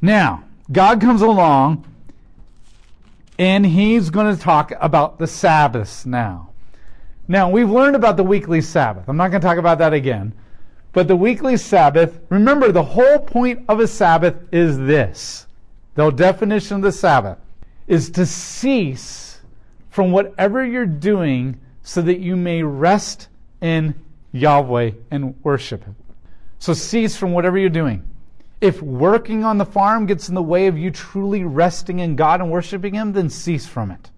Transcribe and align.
Now, 0.00 0.44
God 0.70 1.00
comes 1.00 1.22
along 1.22 1.84
and 3.38 3.64
he's 3.64 4.10
going 4.10 4.34
to 4.34 4.40
talk 4.40 4.72
about 4.80 5.18
the 5.18 5.26
Sabbaths 5.26 6.06
now. 6.06 6.50
Now, 7.26 7.50
we've 7.50 7.70
learned 7.70 7.94
about 7.94 8.16
the 8.16 8.24
weekly 8.24 8.60
Sabbath. 8.60 9.08
I'm 9.08 9.16
not 9.16 9.30
going 9.30 9.40
to 9.40 9.46
talk 9.46 9.58
about 9.58 9.78
that 9.78 9.92
again. 9.92 10.32
But 10.92 11.08
the 11.08 11.16
weekly 11.16 11.56
Sabbath, 11.56 12.18
remember, 12.30 12.72
the 12.72 12.82
whole 12.82 13.18
point 13.18 13.64
of 13.68 13.80
a 13.80 13.86
Sabbath 13.86 14.36
is 14.50 14.78
this. 14.78 15.46
The 15.94 16.10
definition 16.10 16.76
of 16.76 16.82
the 16.82 16.92
Sabbath 16.92 17.38
is 17.86 18.10
to 18.10 18.24
cease 18.24 19.40
from 19.90 20.10
whatever 20.12 20.64
you're 20.64 20.86
doing 20.86 21.60
so 21.82 22.00
that 22.02 22.20
you 22.20 22.36
may 22.36 22.62
rest 22.62 23.28
in 23.60 23.94
Yahweh 24.32 24.92
and 25.10 25.34
worship 25.42 25.84
Him. 25.84 25.96
So 26.58 26.72
cease 26.72 27.16
from 27.16 27.32
whatever 27.32 27.58
you're 27.58 27.68
doing. 27.68 28.07
If 28.60 28.82
working 28.82 29.44
on 29.44 29.58
the 29.58 29.64
farm 29.64 30.06
gets 30.06 30.28
in 30.28 30.34
the 30.34 30.42
way 30.42 30.66
of 30.66 30.76
you 30.76 30.90
truly 30.90 31.44
resting 31.44 32.00
in 32.00 32.16
God 32.16 32.40
and 32.40 32.50
worshiping 32.50 32.94
Him, 32.94 33.12
then 33.12 33.30
cease 33.30 33.66
from 33.66 33.90
it. 33.90 34.10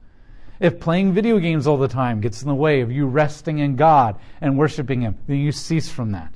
If 0.61 0.81
playing 0.81 1.13
video 1.13 1.39
games 1.39 1.67
all 1.67 1.77
the 1.77 1.89
time 1.89 2.21
gets 2.21 2.43
in 2.43 2.49
the 2.49 2.55
way 2.55 2.81
of 2.81 2.91
you 2.91 3.07
resting 3.07 3.59
in 3.59 3.77
God 3.77 4.19
and 4.41 4.59
worshiping 4.59 5.03
Him, 5.03 5.19
then 5.27 5.39
you 5.39 5.53
cease 5.53 5.91
from 5.91 6.13
that. 6.13 6.35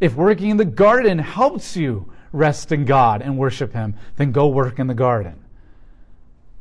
If 0.00 0.14
working 0.14 0.50
in 0.50 0.56
the 0.56 0.64
garden 0.64 1.18
helps 1.18 1.76
you 1.76 2.12
rest 2.32 2.72
in 2.72 2.84
God 2.84 3.22
and 3.22 3.38
worship 3.38 3.72
Him, 3.72 3.94
then 4.16 4.32
go 4.32 4.48
work 4.48 4.78
in 4.78 4.86
the 4.86 4.94
garden. 4.94 5.44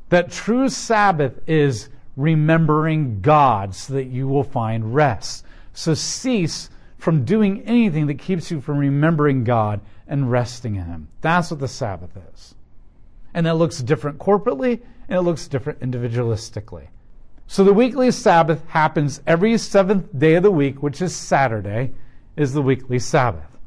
That 0.10 0.32
true 0.32 0.70
Sabbath 0.70 1.40
is 1.48 1.90
remembering 2.16 3.22
God 3.22 3.74
so 3.74 3.94
that 3.94 4.06
you 4.06 4.28
will 4.28 4.44
find 4.44 4.94
rest. 4.94 5.46
So 5.74 5.94
cease 5.94 6.70
from 7.00 7.26
doing 7.26 7.62
anything 7.62 8.08
that 8.08 8.20
keeps 8.20 8.52
you 8.52 8.62
from 8.62 8.78
remembering 8.78 9.44
God 9.44 9.82
and 10.08 10.30
resting 10.30 10.76
in 10.76 10.86
Him. 10.86 11.08
That's 11.22 11.50
what 11.50 11.60
the 11.60 11.68
Sabbath 11.68 12.12
is. 12.34 12.54
And 13.34 13.48
it 13.48 13.54
looks 13.54 13.80
different 13.80 14.20
corporately 14.20 14.82
and 15.08 15.18
it 15.18 15.22
looks 15.22 15.48
different 15.48 15.80
individualistically. 15.80 16.90
So 17.48 17.64
the 17.64 17.74
weekly 17.74 18.12
Sabbath 18.12 18.68
happens 18.68 19.22
every 19.26 19.58
seventh 19.58 20.08
day 20.18 20.36
of 20.36 20.44
the 20.44 20.52
week, 20.52 20.84
which 20.84 21.02
is 21.02 21.16
Saturday, 21.16 21.94
is 22.36 22.54
the 22.54 22.62
weekly 22.62 23.00
Sabbath. 23.00 23.58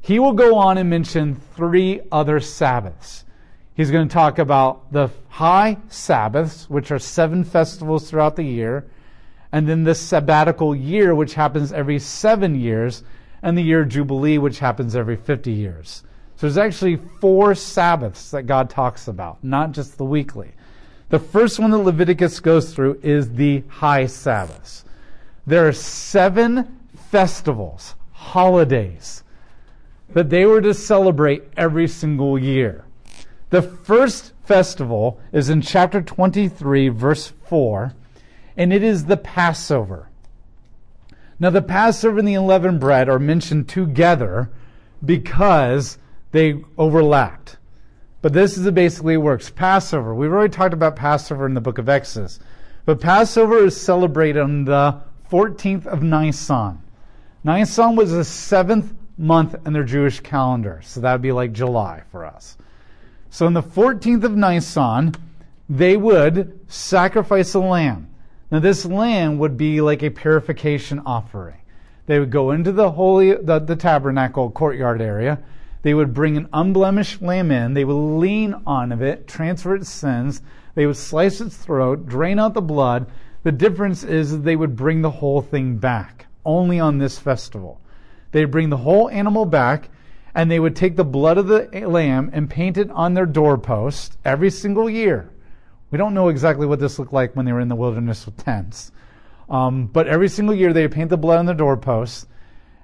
He 0.00 0.18
will 0.18 0.34
go 0.34 0.56
on 0.56 0.76
and 0.76 0.90
mention 0.90 1.36
three 1.56 2.02
other 2.12 2.40
Sabbaths. 2.40 3.24
He's 3.74 3.90
going 3.90 4.06
to 4.06 4.12
talk 4.12 4.38
about 4.38 4.92
the 4.92 5.08
high 5.28 5.78
Sabbaths, 5.88 6.68
which 6.68 6.90
are 6.90 6.98
seven 6.98 7.44
festivals 7.44 8.10
throughout 8.10 8.36
the 8.36 8.44
year, 8.44 8.86
and 9.54 9.68
then 9.68 9.84
the 9.84 9.94
sabbatical 9.94 10.74
year, 10.74 11.14
which 11.14 11.34
happens 11.34 11.72
every 11.72 12.00
seven 12.00 12.56
years, 12.56 13.04
and 13.40 13.56
the 13.56 13.62
year 13.62 13.84
Jubilee, 13.84 14.36
which 14.36 14.58
happens 14.58 14.96
every 14.96 15.14
50 15.14 15.52
years. 15.52 16.02
So 16.34 16.48
there's 16.48 16.58
actually 16.58 16.96
four 17.20 17.54
Sabbaths 17.54 18.32
that 18.32 18.48
God 18.48 18.68
talks 18.68 19.06
about, 19.06 19.44
not 19.44 19.70
just 19.70 19.96
the 19.96 20.04
weekly. 20.04 20.50
The 21.10 21.20
first 21.20 21.60
one 21.60 21.70
that 21.70 21.78
Leviticus 21.78 22.40
goes 22.40 22.74
through 22.74 22.98
is 23.00 23.34
the 23.34 23.62
high 23.68 24.06
Sabbaths. 24.06 24.84
There 25.46 25.68
are 25.68 25.72
seven 25.72 26.80
festivals, 27.12 27.94
holidays, 28.10 29.22
that 30.14 30.30
they 30.30 30.46
were 30.46 30.62
to 30.62 30.74
celebrate 30.74 31.44
every 31.56 31.86
single 31.86 32.36
year. 32.36 32.86
The 33.50 33.62
first 33.62 34.32
festival 34.42 35.20
is 35.32 35.48
in 35.48 35.60
chapter 35.60 36.02
23, 36.02 36.88
verse 36.88 37.32
4, 37.46 37.94
and 38.56 38.72
it 38.72 38.82
is 38.82 39.06
the 39.06 39.16
Passover. 39.16 40.08
Now, 41.38 41.50
the 41.50 41.62
Passover 41.62 42.18
and 42.18 42.28
the 42.28 42.34
unleavened 42.34 42.80
bread 42.80 43.08
are 43.08 43.18
mentioned 43.18 43.68
together 43.68 44.50
because 45.04 45.98
they 46.32 46.62
overlapped. 46.78 47.56
But 48.22 48.32
this 48.32 48.56
is 48.56 48.70
basically 48.70 49.16
works. 49.16 49.50
Passover. 49.50 50.14
We've 50.14 50.32
already 50.32 50.52
talked 50.52 50.72
about 50.72 50.96
Passover 50.96 51.46
in 51.46 51.54
the 51.54 51.60
book 51.60 51.78
of 51.78 51.88
Exodus. 51.88 52.40
But 52.86 53.00
Passover 53.00 53.64
is 53.64 53.78
celebrated 53.78 54.40
on 54.40 54.64
the 54.64 55.00
14th 55.30 55.86
of 55.86 56.02
Nisan. 56.02 56.80
Nisan 57.42 57.96
was 57.96 58.12
the 58.12 58.24
seventh 58.24 58.94
month 59.18 59.54
in 59.66 59.72
their 59.72 59.84
Jewish 59.84 60.20
calendar. 60.20 60.80
So 60.82 61.00
that 61.00 61.12
would 61.12 61.22
be 61.22 61.32
like 61.32 61.52
July 61.52 62.02
for 62.10 62.24
us. 62.24 62.56
So 63.30 63.46
on 63.46 63.52
the 63.52 63.62
14th 63.62 64.24
of 64.24 64.36
Nisan, 64.36 65.14
they 65.68 65.96
would 65.96 66.60
sacrifice 66.68 67.54
a 67.54 67.60
lamb. 67.60 68.08
Now, 68.54 68.60
this 68.60 68.84
lamb 68.84 69.38
would 69.40 69.56
be 69.56 69.80
like 69.80 70.04
a 70.04 70.10
purification 70.10 71.00
offering. 71.04 71.56
They 72.06 72.20
would 72.20 72.30
go 72.30 72.52
into 72.52 72.70
the 72.70 72.92
holy, 72.92 73.34
the, 73.34 73.58
the 73.58 73.74
tabernacle 73.74 74.48
courtyard 74.48 75.02
area. 75.02 75.40
They 75.82 75.92
would 75.92 76.14
bring 76.14 76.36
an 76.36 76.48
unblemished 76.52 77.20
lamb 77.20 77.50
in. 77.50 77.74
They 77.74 77.84
would 77.84 78.20
lean 78.20 78.54
on 78.64 78.92
of 78.92 79.02
it, 79.02 79.26
transfer 79.26 79.74
its 79.74 79.88
sins. 79.88 80.40
They 80.76 80.86
would 80.86 80.96
slice 80.96 81.40
its 81.40 81.56
throat, 81.56 82.06
drain 82.06 82.38
out 82.38 82.54
the 82.54 82.62
blood. 82.62 83.10
The 83.42 83.50
difference 83.50 84.04
is 84.04 84.42
they 84.42 84.54
would 84.54 84.76
bring 84.76 85.02
the 85.02 85.10
whole 85.10 85.42
thing 85.42 85.78
back 85.78 86.26
only 86.44 86.78
on 86.78 86.98
this 86.98 87.18
festival. 87.18 87.80
They'd 88.30 88.52
bring 88.52 88.70
the 88.70 88.76
whole 88.76 89.10
animal 89.10 89.46
back 89.46 89.88
and 90.32 90.48
they 90.48 90.60
would 90.60 90.76
take 90.76 90.94
the 90.94 91.02
blood 91.02 91.38
of 91.38 91.48
the 91.48 91.66
lamb 91.88 92.30
and 92.32 92.48
paint 92.48 92.78
it 92.78 92.90
on 92.92 93.14
their 93.14 93.26
doorpost 93.26 94.16
every 94.24 94.50
single 94.50 94.88
year. 94.88 95.28
We 95.90 95.98
don't 95.98 96.14
know 96.14 96.28
exactly 96.28 96.66
what 96.66 96.80
this 96.80 96.98
looked 96.98 97.12
like 97.12 97.36
when 97.36 97.46
they 97.46 97.52
were 97.52 97.60
in 97.60 97.68
the 97.68 97.76
wilderness 97.76 98.26
with 98.26 98.36
tents. 98.36 98.90
Um, 99.48 99.86
but 99.86 100.06
every 100.06 100.28
single 100.28 100.54
year 100.54 100.72
they 100.72 100.82
would 100.82 100.92
paint 100.92 101.10
the 101.10 101.16
blood 101.16 101.38
on 101.38 101.46
the 101.46 101.54
doorposts, 101.54 102.26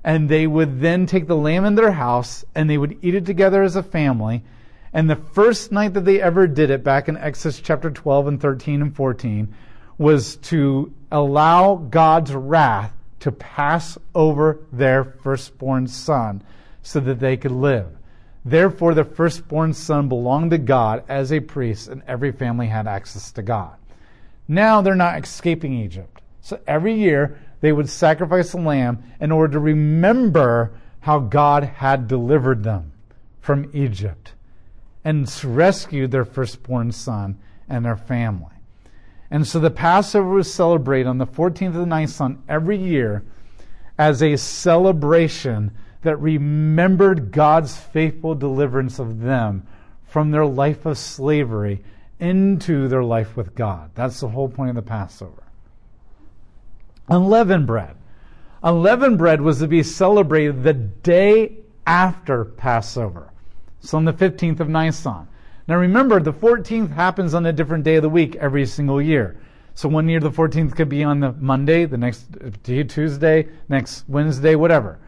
and 0.04 0.28
they 0.28 0.46
would 0.46 0.80
then 0.80 1.06
take 1.06 1.26
the 1.26 1.36
lamb 1.36 1.64
in 1.64 1.74
their 1.74 1.92
house 1.92 2.44
and 2.54 2.68
they 2.68 2.78
would 2.78 2.98
eat 3.02 3.14
it 3.14 3.26
together 3.26 3.62
as 3.62 3.76
a 3.76 3.82
family. 3.82 4.42
And 4.92 5.08
the 5.08 5.16
first 5.16 5.70
night 5.70 5.94
that 5.94 6.04
they 6.04 6.20
ever 6.20 6.46
did 6.46 6.70
it, 6.70 6.82
back 6.82 7.08
in 7.08 7.16
Exodus 7.16 7.60
chapter 7.60 7.90
12 7.90 8.26
and 8.26 8.40
13 8.40 8.82
and 8.82 8.96
14, 8.96 9.54
was 9.98 10.36
to 10.36 10.92
allow 11.12 11.76
God's 11.76 12.34
wrath 12.34 12.92
to 13.20 13.30
pass 13.30 13.98
over 14.14 14.60
their 14.72 15.04
firstborn 15.04 15.86
son 15.86 16.42
so 16.82 16.98
that 17.00 17.20
they 17.20 17.36
could 17.36 17.52
live. 17.52 17.86
Therefore, 18.44 18.94
the 18.94 19.04
firstborn 19.04 19.74
son 19.74 20.08
belonged 20.08 20.50
to 20.52 20.58
God 20.58 21.04
as 21.08 21.32
a 21.32 21.40
priest, 21.40 21.88
and 21.88 22.02
every 22.06 22.32
family 22.32 22.68
had 22.68 22.86
access 22.86 23.32
to 23.32 23.42
God. 23.42 23.76
Now 24.48 24.80
they're 24.80 24.94
not 24.94 25.22
escaping 25.22 25.74
Egypt. 25.74 26.22
So 26.40 26.58
every 26.66 26.94
year 26.94 27.38
they 27.60 27.72
would 27.72 27.88
sacrifice 27.88 28.52
a 28.52 28.58
lamb 28.58 29.02
in 29.20 29.30
order 29.30 29.52
to 29.52 29.60
remember 29.60 30.72
how 31.00 31.18
God 31.18 31.64
had 31.64 32.08
delivered 32.08 32.64
them 32.64 32.92
from 33.40 33.70
Egypt 33.72 34.32
and 35.04 35.32
rescued 35.44 36.10
their 36.10 36.24
firstborn 36.24 36.92
son 36.92 37.38
and 37.68 37.84
their 37.84 37.96
family. 37.96 38.52
And 39.30 39.46
so 39.46 39.60
the 39.60 39.70
Passover 39.70 40.30
was 40.30 40.52
celebrated 40.52 41.06
on 41.06 41.18
the 41.18 41.26
14th 41.26 41.68
of 41.68 41.74
the 41.74 41.86
Nisan 41.86 42.42
every 42.48 42.76
year 42.76 43.22
as 43.96 44.22
a 44.22 44.36
celebration 44.36 45.70
that 46.02 46.16
remembered 46.16 47.32
God's 47.32 47.76
faithful 47.76 48.34
deliverance 48.34 48.98
of 48.98 49.20
them 49.20 49.66
from 50.06 50.30
their 50.30 50.46
life 50.46 50.86
of 50.86 50.98
slavery 50.98 51.82
into 52.18 52.88
their 52.88 53.04
life 53.04 53.36
with 53.36 53.54
God. 53.54 53.90
That's 53.94 54.20
the 54.20 54.28
whole 54.28 54.48
point 54.48 54.70
of 54.70 54.76
the 54.76 54.82
Passover. 54.82 55.42
Unleavened 57.08 57.66
bread. 57.66 57.96
Unleavened 58.62 59.18
bread 59.18 59.40
was 59.40 59.58
to 59.58 59.66
be 59.66 59.82
celebrated 59.82 60.62
the 60.62 60.74
day 60.74 61.56
after 61.86 62.44
Passover. 62.44 63.32
So 63.80 63.96
on 63.96 64.04
the 64.04 64.12
15th 64.12 64.60
of 64.60 64.68
Nisan. 64.68 65.26
Now 65.66 65.76
remember, 65.76 66.20
the 66.20 66.32
14th 66.32 66.92
happens 66.92 67.32
on 67.32 67.46
a 67.46 67.52
different 67.52 67.84
day 67.84 67.96
of 67.96 68.02
the 68.02 68.08
week 68.08 68.36
every 68.36 68.66
single 68.66 69.00
year. 69.00 69.40
So 69.74 69.88
one 69.88 70.08
year 70.08 70.20
the 70.20 70.30
14th 70.30 70.76
could 70.76 70.88
be 70.88 71.04
on 71.04 71.20
the 71.20 71.32
Monday, 71.32 71.84
the 71.84 71.96
next 71.96 72.26
uh, 72.44 72.50
Tuesday, 72.62 73.48
next 73.68 74.04
Wednesday, 74.08 74.54
whatever. 74.54 74.98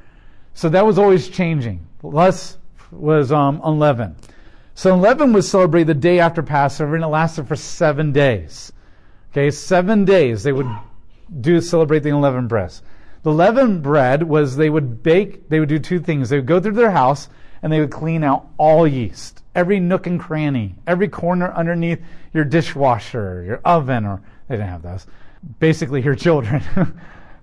So 0.55 0.69
that 0.69 0.87
was 0.87 0.99
always 0.99 1.29
changing. 1.29 1.87
Less 2.03 2.59
was 2.91 3.33
um, 3.33 3.61
unleavened. 3.65 4.17
So 4.75 4.95
unleavened 4.95 5.35
was 5.35 5.49
celebrated 5.49 5.89
the 5.89 5.95
day 5.95 6.19
after 6.19 6.43
Passover, 6.43 6.95
and 6.95 7.05
it 7.05 7.09
lasted 7.09 7.49
for 7.49 7.57
seven 7.57 8.13
days. 8.13 8.73
Okay, 9.31 9.51
seven 9.51 10.05
days 10.05 10.43
they 10.43 10.53
would 10.53 10.69
do 11.41 11.61
celebrate 11.61 12.01
the 12.01 12.11
unleavened 12.11 12.49
bread. 12.49 12.73
The 13.23 13.33
leavened 13.33 13.83
bread 13.83 14.23
was 14.23 14.57
they 14.57 14.71
would 14.71 15.03
bake. 15.03 15.49
They 15.49 15.61
would 15.61 15.69
do 15.69 15.79
two 15.79 16.01
things. 16.01 16.29
They 16.29 16.37
would 16.37 16.47
go 16.47 16.61
through 16.61 16.73
their 16.73 16.91
house 16.91 17.29
and 17.63 17.73
they 17.73 17.81
would 17.81 17.93
clean 17.93 18.25
out 18.25 18.49
all 18.59 18.87
yeast, 18.87 19.43
every 19.55 19.79
nook 19.79 20.07
and 20.07 20.19
cranny, 20.19 20.75
every 20.87 21.09
corner 21.09 21.53
underneath 21.53 22.01
your 22.35 22.45
dishwasher, 22.45 23.45
your 23.47 23.61
oven, 23.65 24.05
or 24.05 24.21
they 24.49 24.57
didn't 24.57 24.69
have 24.69 24.83
those. 24.83 25.07
Basically, 25.61 26.03
your 26.03 26.17
children. 26.17 26.63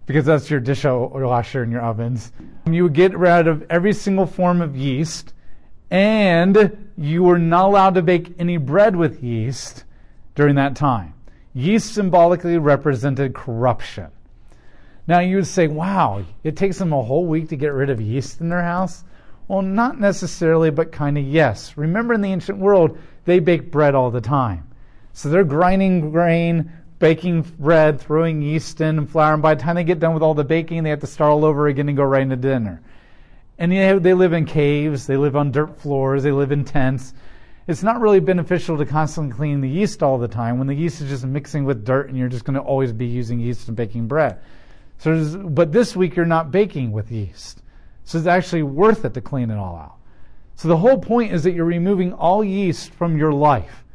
because 0.10 0.26
that's 0.26 0.50
your 0.50 0.60
dishwasher 0.60 1.62
and 1.62 1.72
your 1.72 1.84
ovens. 1.84 2.32
You 2.66 2.82
would 2.82 2.94
get 2.94 3.16
rid 3.16 3.46
of 3.48 3.64
every 3.70 3.94
single 3.94 4.26
form 4.26 4.60
of 4.60 4.76
yeast, 4.76 5.36
and 5.92 6.90
you 6.98 7.22
were 7.22 7.38
not 7.38 7.66
allowed 7.66 7.94
to 7.94 8.02
bake 8.02 8.34
any 8.40 8.58
bread 8.58 8.96
with 8.96 9.24
yeast 9.24 9.84
during 10.34 10.56
that 10.56 10.76
time. 10.76 11.14
Yeast 11.54 11.94
symbolically 11.94 12.58
represented 12.58 13.36
corruption. 13.36 14.08
Now 15.06 15.20
you 15.20 15.36
would 15.36 15.46
say, 15.46 15.68
wow, 15.68 16.24
it 16.44 16.58
takes 16.58 16.80
them 16.80 16.92
a 16.92 17.04
whole 17.04 17.28
week 17.28 17.50
to 17.50 17.56
get 17.56 17.74
rid 17.74 17.92
of 17.92 18.02
yeast 18.02 18.42
in 18.42 18.50
their 18.50 18.64
house. 18.64 19.04
Well, 19.48 19.62
not 19.62 20.00
necessarily, 20.00 20.72
but 20.72 20.92
kind 20.92 21.20
of 21.20 21.24
yes. 21.24 21.78
Remember, 21.78 22.16
in 22.16 22.22
the 22.22 22.32
ancient 22.32 22.58
world, 22.58 22.98
they 23.26 23.38
baked 23.38 23.70
bread 23.70 23.94
all 23.94 24.10
the 24.10 24.22
time. 24.22 24.72
So 25.14 25.30
they're 25.30 25.44
grinding 25.44 26.10
grain, 26.10 26.72
baking 27.00 27.42
bread, 27.42 28.00
throwing 28.00 28.42
yeast 28.42 28.82
in 28.82 28.98
and 29.00 29.10
flour, 29.10 29.34
and 29.34 29.42
by 29.42 29.56
the 29.56 29.62
time 29.62 29.76
they 29.76 29.84
get 29.84 30.00
done 30.00 30.14
with 30.14 30.22
all 30.22 30.34
the 30.34 30.44
baking, 30.44 30.84
they 30.84 30.90
have 30.90 31.00
to 31.00 31.08
start 31.08 31.32
all 31.32 31.46
over 31.46 31.68
again 31.68 31.88
and 31.88 31.98
go 31.98 32.04
right 32.04 32.22
into 32.22 32.36
dinner. 32.36 32.82
And 33.58 33.72
they 33.72 34.14
live 34.14 34.34
in 34.34 34.46
caves, 34.46 35.08
they 35.08 35.18
live 35.18 35.36
on 35.36 35.52
dirt 35.52 35.80
floors, 35.80 36.24
they 36.24 36.32
live 36.32 36.52
in 36.52 36.64
tents. 36.64 37.14
It's 37.68 37.84
not 37.84 38.02
really 38.02 38.20
beneficial 38.20 38.78
to 38.78 38.86
constantly 38.86 39.36
clean 39.36 39.62
the 39.62 39.70
yeast 39.70 40.02
all 40.02 40.18
the 40.18 40.28
time 40.28 40.58
when 40.58 40.68
the 40.68 40.74
yeast 40.74 41.02
is 41.02 41.10
just 41.10 41.26
mixing 41.26 41.66
with 41.66 41.86
dirt 41.86 42.10
and 42.10 42.18
you're 42.18 42.30
just 42.30 42.46
going 42.46 42.56
to 42.56 42.62
always 42.62 42.92
be 42.92 43.06
using 43.06 43.40
yeast 43.40 43.68
and 43.68 43.78
baking 43.78 44.08
bread. 44.08 44.40
So, 44.98 45.38
but 45.38 45.72
this 45.72 45.96
week 45.96 46.16
you're 46.16 46.26
not 46.26 46.52
baking 46.52 46.92
with 46.92 47.12
yeast. 47.12 47.62
So 48.06 48.18
it's 48.18 48.28
actually 48.28 48.64
worth 48.64 49.06
it 49.06 49.14
to 49.14 49.22
clean 49.22 49.52
it 49.52 49.58
all 49.58 49.76
out. 49.76 49.98
So 50.56 50.68
the 50.68 50.78
whole 50.78 50.98
point 50.98 51.32
is 51.32 51.44
that 51.44 51.52
you're 51.52 51.64
removing 51.64 52.12
all 52.12 52.44
yeast 52.44 52.92
from 52.92 53.18
your 53.18 53.32
life. 53.32 53.86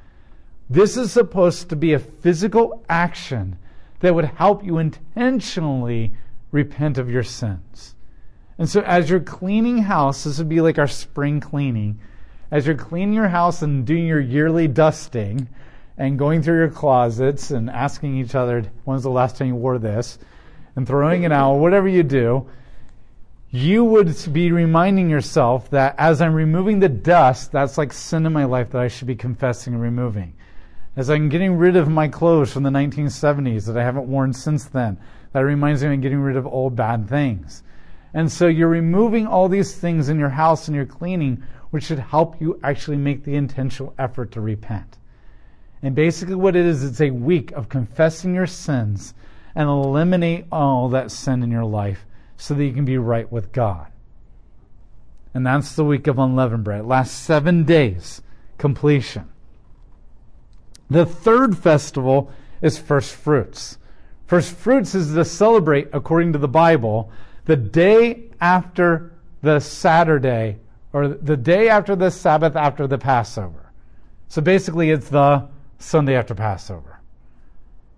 This 0.68 0.96
is 0.96 1.12
supposed 1.12 1.68
to 1.68 1.76
be 1.76 1.92
a 1.92 1.98
physical 1.98 2.84
action 2.88 3.58
that 4.00 4.14
would 4.14 4.24
help 4.24 4.64
you 4.64 4.78
intentionally 4.78 6.12
repent 6.50 6.98
of 6.98 7.10
your 7.10 7.22
sins. 7.22 7.94
And 8.58 8.68
so 8.68 8.80
as 8.82 9.10
you're 9.10 9.20
cleaning 9.20 9.78
house, 9.78 10.24
this 10.24 10.38
would 10.38 10.48
be 10.48 10.60
like 10.60 10.78
our 10.78 10.86
spring 10.86 11.40
cleaning. 11.40 11.98
As 12.50 12.66
you're 12.66 12.76
cleaning 12.76 13.14
your 13.14 13.28
house 13.28 13.62
and 13.62 13.84
doing 13.84 14.06
your 14.06 14.20
yearly 14.20 14.68
dusting 14.68 15.48
and 15.98 16.18
going 16.18 16.42
through 16.42 16.58
your 16.58 16.70
closets 16.70 17.50
and 17.50 17.68
asking 17.68 18.16
each 18.16 18.34
other, 18.34 18.64
when's 18.84 19.02
the 19.02 19.10
last 19.10 19.36
time 19.36 19.48
you 19.48 19.54
wore 19.56 19.78
this? 19.78 20.18
And 20.76 20.86
throwing 20.86 21.24
it 21.24 21.32
out, 21.32 21.56
whatever 21.56 21.88
you 21.88 22.02
do, 22.02 22.48
you 23.50 23.84
would 23.84 24.16
be 24.32 24.50
reminding 24.50 25.10
yourself 25.10 25.70
that 25.70 25.94
as 25.98 26.20
I'm 26.20 26.34
removing 26.34 26.80
the 26.80 26.88
dust, 26.88 27.52
that's 27.52 27.78
like 27.78 27.92
sin 27.92 28.26
in 28.26 28.32
my 28.32 28.44
life 28.44 28.70
that 28.70 28.80
I 28.80 28.88
should 28.88 29.06
be 29.06 29.14
confessing 29.14 29.74
and 29.74 29.82
removing. 29.82 30.34
As 30.96 31.10
I'm 31.10 31.28
getting 31.28 31.56
rid 31.56 31.76
of 31.76 31.88
my 31.88 32.06
clothes 32.06 32.52
from 32.52 32.62
the 32.62 32.70
1970s 32.70 33.66
that 33.66 33.76
I 33.76 33.82
haven't 33.82 34.06
worn 34.06 34.32
since 34.32 34.64
then, 34.64 34.96
that 35.32 35.40
reminds 35.40 35.82
me 35.82 35.90
I'm 35.90 36.00
getting 36.00 36.20
rid 36.20 36.36
of 36.36 36.46
old 36.46 36.76
bad 36.76 37.08
things. 37.08 37.64
And 38.12 38.30
so 38.30 38.46
you're 38.46 38.68
removing 38.68 39.26
all 39.26 39.48
these 39.48 39.74
things 39.74 40.08
in 40.08 40.20
your 40.20 40.28
house 40.28 40.68
and 40.68 40.76
you're 40.76 40.86
cleaning, 40.86 41.42
which 41.70 41.84
should 41.84 41.98
help 41.98 42.40
you 42.40 42.60
actually 42.62 42.96
make 42.96 43.24
the 43.24 43.34
intentional 43.34 43.92
effort 43.98 44.30
to 44.32 44.40
repent. 44.40 44.98
And 45.82 45.96
basically, 45.96 46.36
what 46.36 46.54
it 46.54 46.64
is, 46.64 46.84
it's 46.84 47.00
a 47.00 47.10
week 47.10 47.50
of 47.52 47.68
confessing 47.68 48.34
your 48.34 48.46
sins 48.46 49.14
and 49.56 49.68
eliminate 49.68 50.46
all 50.52 50.88
that 50.90 51.10
sin 51.10 51.42
in 51.42 51.50
your 51.50 51.64
life 51.64 52.06
so 52.36 52.54
that 52.54 52.64
you 52.64 52.72
can 52.72 52.84
be 52.84 52.98
right 52.98 53.30
with 53.30 53.50
God. 53.52 53.88
And 55.34 55.44
that's 55.44 55.74
the 55.74 55.84
week 55.84 56.06
of 56.06 56.20
unleavened 56.20 56.62
bread. 56.62 56.80
It 56.80 56.86
lasts 56.86 57.16
seven 57.16 57.64
days, 57.64 58.22
completion. 58.56 59.28
The 60.90 61.06
third 61.06 61.56
festival 61.56 62.30
is 62.60 62.78
first 62.78 63.14
fruits. 63.14 63.78
First 64.26 64.54
fruits 64.54 64.94
is 64.94 65.14
to 65.14 65.24
celebrate, 65.24 65.88
according 65.92 66.32
to 66.32 66.38
the 66.38 66.48
Bible, 66.48 67.10
the 67.44 67.56
day 67.56 68.24
after 68.40 69.12
the 69.42 69.60
Saturday, 69.60 70.58
or 70.92 71.08
the 71.08 71.36
day 71.36 71.68
after 71.68 71.94
the 71.94 72.10
Sabbath 72.10 72.56
after 72.56 72.86
the 72.86 72.98
Passover. 72.98 73.72
So 74.28 74.40
basically, 74.40 74.90
it's 74.90 75.08
the 75.08 75.48
Sunday 75.78 76.14
after 76.14 76.34
Passover. 76.34 77.00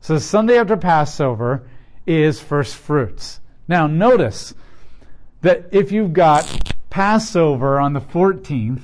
So 0.01 0.19
Sunday 0.19 0.59
after 0.59 0.77
Passover 0.77 1.69
is 2.07 2.41
first 2.41 2.77
fruits. 2.77 3.41
Now, 3.69 3.87
notice 3.87 4.55
that 5.43 5.69
if 5.73 5.93
you've 5.93 6.13
got 6.13 6.75
Passover 6.91 7.79
on 7.79 7.93
the 7.93 8.01
14th, 8.01 8.83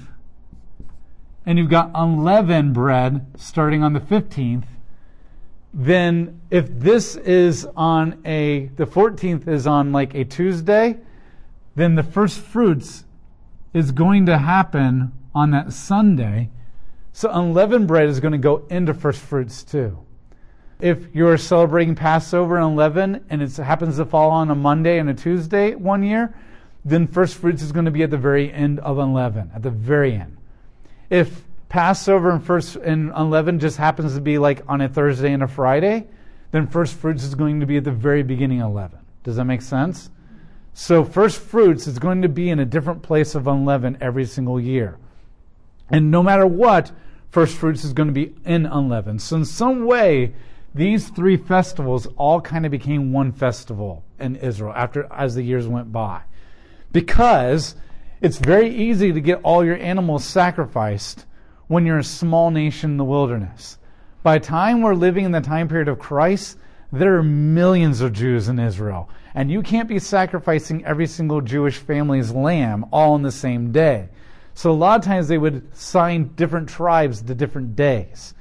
and 1.47 1.59
you've 1.59 1.71
got 1.71 1.91
unleavened 1.95 2.75
bread 2.75 3.27
starting 3.37 3.83
on 3.83 3.93
the 3.93 4.01
15th, 4.01 4.65
then 5.75 6.41
if 6.51 6.69
this 6.69 7.17
is 7.17 7.67
on 7.77 8.21
a, 8.25 8.67
the 8.77 8.87
14th 8.87 9.49
is 9.49 9.67
on 9.67 9.93
like 9.93 10.15
a 10.15 10.25
Tuesday, 10.25 10.99
then 11.75 11.95
the 11.95 12.03
first 12.03 12.39
fruits 12.39 13.05
is 13.73 13.91
going 13.91 14.27
to 14.27 14.39
happen 14.39 15.13
on 15.35 15.51
that 15.53 15.73
Sunday. 15.73 16.51
So 17.13 17.31
unleavened 17.31 17.89
bread 17.89 18.09
is 18.09 18.21
going 18.21 18.33
to 18.33 18.39
go 18.39 18.67
into 18.69 18.93
first 18.93 19.21
fruits 19.21 19.63
too 19.63 19.99
if 20.83 21.07
you're 21.15 21.39
celebrating 21.39 21.95
Passover 21.95 22.57
and 22.57 22.67
unleavened 22.67 23.25
and 23.31 23.41
it 23.41 23.57
happens 23.57 23.97
to 23.97 24.05
fall 24.05 24.31
on 24.31 24.51
a 24.51 24.55
Monday 24.55 24.99
and 24.99 25.09
a 25.09 25.15
Tuesday 25.15 25.77
one 25.77 26.03
year, 26.03 26.35
then 26.85 27.07
first 27.07 27.37
fruits 27.37 27.63
is 27.63 27.71
going 27.71 27.85
to 27.85 27.91
be 27.93 28.03
at 28.03 28.11
the 28.11 28.19
very 28.19 28.53
end 28.53 28.81
of 28.81 28.99
unleavened, 28.99 29.53
at 29.55 29.63
the 29.63 29.71
very 29.71 30.15
end. 30.15 30.37
If 31.13 31.45
Passover 31.69 32.31
and 32.31 32.43
first 32.43 32.77
and 32.77 33.13
unleavened 33.15 33.61
just 33.61 33.77
happens 33.77 34.15
to 34.15 34.21
be 34.23 34.39
like 34.39 34.63
on 34.67 34.81
a 34.81 34.89
Thursday 34.89 35.31
and 35.31 35.43
a 35.43 35.47
Friday, 35.47 36.07
then 36.53 36.67
first 36.67 36.95
fruits 36.95 37.23
is 37.23 37.35
going 37.35 37.61
to 37.61 37.67
be 37.67 37.77
at 37.77 37.85
the 37.85 37.93
very 37.93 38.23
beginning 38.23 38.63
of 38.63 38.71
unleavened. 38.71 39.05
Does 39.23 39.37
that 39.37 39.45
make 39.45 39.61
sense? 39.61 40.09
So 40.73 41.05
first 41.05 41.39
fruits 41.39 41.87
is 41.87 41.99
going 41.99 42.23
to 42.23 42.31
be 42.31 42.49
in 42.49 42.61
a 42.61 42.65
different 42.65 43.03
place 43.03 43.35
of 43.35 43.47
unleavened 43.47 43.99
every 44.01 44.25
single 44.25 44.59
year. 44.59 44.97
And 45.91 46.11
no 46.11 46.23
matter 46.23 46.47
what, 46.47 46.93
first 47.29 47.59
fruits 47.59 47.85
is 47.85 47.93
going 47.93 48.09
to 48.09 48.15
be 48.15 48.35
in 48.47 48.65
unleavened. 48.65 49.21
So 49.21 49.37
in 49.37 49.45
some 49.45 49.85
way, 49.85 50.33
these 50.75 51.11
three 51.11 51.37
festivals 51.37 52.07
all 52.17 52.41
kind 52.41 52.65
of 52.65 52.73
became 52.73 53.13
one 53.13 53.33
festival 53.33 54.03
in 54.19 54.37
Israel 54.37 54.73
after 54.75 55.07
as 55.13 55.35
the 55.35 55.43
years 55.43 55.69
went 55.69 55.93
by. 55.93 56.23
Because 56.91 57.75
it's 58.23 58.39
very 58.39 58.75
easy 58.75 59.13
to 59.13 59.21
get 59.21 59.41
all 59.43 59.65
your 59.65 59.77
animals 59.77 60.25
sacrificed 60.25 61.27
when 61.67 61.85
you're 61.85 61.99
a 61.99 62.05
small 62.05 62.51
nation 62.51 62.93
in 62.93 62.97
the 62.97 63.05
wilderness. 63.05 63.79
By 64.23 64.39
the 64.39 64.47
time 64.47 64.81
we're 64.81 64.95
living 64.95 65.25
in 65.25 65.33
the 65.33 65.41
time 65.41 65.69
period 65.69 65.89
of 65.89 65.99
Christ, 65.99 66.57
there 66.93 67.17
are 67.17 67.23
millions 67.23 68.01
of 68.01 68.13
Jews 68.13 68.49
in 68.49 68.59
Israel. 68.59 69.11
And 69.35 69.51
you 69.51 69.63
can't 69.63 69.89
be 69.89 69.99
sacrificing 69.99 70.85
every 70.85 71.07
single 71.07 71.41
Jewish 71.41 71.79
family's 71.79 72.31
lamb 72.31 72.87
all 72.93 73.15
on 73.15 73.23
the 73.23 73.33
same 73.33 73.73
day. 73.73 74.09
So 74.55 74.71
a 74.71 74.73
lot 74.73 75.01
of 75.01 75.05
times 75.05 75.29
they 75.29 75.39
would 75.39 75.67
assign 75.73 76.35
different 76.35 76.69
tribes 76.69 77.23
to 77.23 77.35
different 77.35 77.75
days 77.75 78.35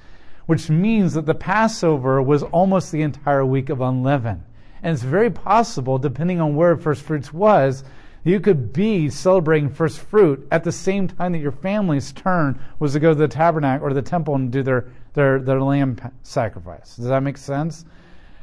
which 0.51 0.69
means 0.69 1.13
that 1.13 1.25
the 1.25 1.33
Passover 1.33 2.21
was 2.21 2.43
almost 2.43 2.91
the 2.91 3.01
entire 3.01 3.45
week 3.45 3.69
of 3.69 3.79
unleavened. 3.79 4.43
And 4.83 4.93
it's 4.93 5.01
very 5.01 5.29
possible, 5.29 5.97
depending 5.97 6.41
on 6.41 6.57
where 6.57 6.75
first 6.75 7.03
fruits 7.03 7.31
was, 7.31 7.85
you 8.23 8.39
could 8.39 8.71
be 8.71 9.09
celebrating 9.09 9.69
first 9.69 9.99
fruit 9.99 10.47
at 10.51 10.63
the 10.63 10.71
same 10.71 11.07
time 11.07 11.31
that 11.31 11.39
your 11.39 11.51
family's 11.51 12.11
turn 12.11 12.59
was 12.79 12.93
to 12.93 12.99
go 12.99 13.09
to 13.09 13.15
the 13.15 13.27
tabernacle 13.27 13.87
or 13.87 13.93
the 13.93 14.01
temple 14.01 14.35
and 14.35 14.51
do 14.51 14.61
their, 14.61 14.91
their, 15.13 15.39
their 15.39 15.61
lamb 15.61 15.97
sacrifice. 16.21 16.95
Does 16.95 17.07
that 17.07 17.23
make 17.23 17.37
sense? 17.37 17.85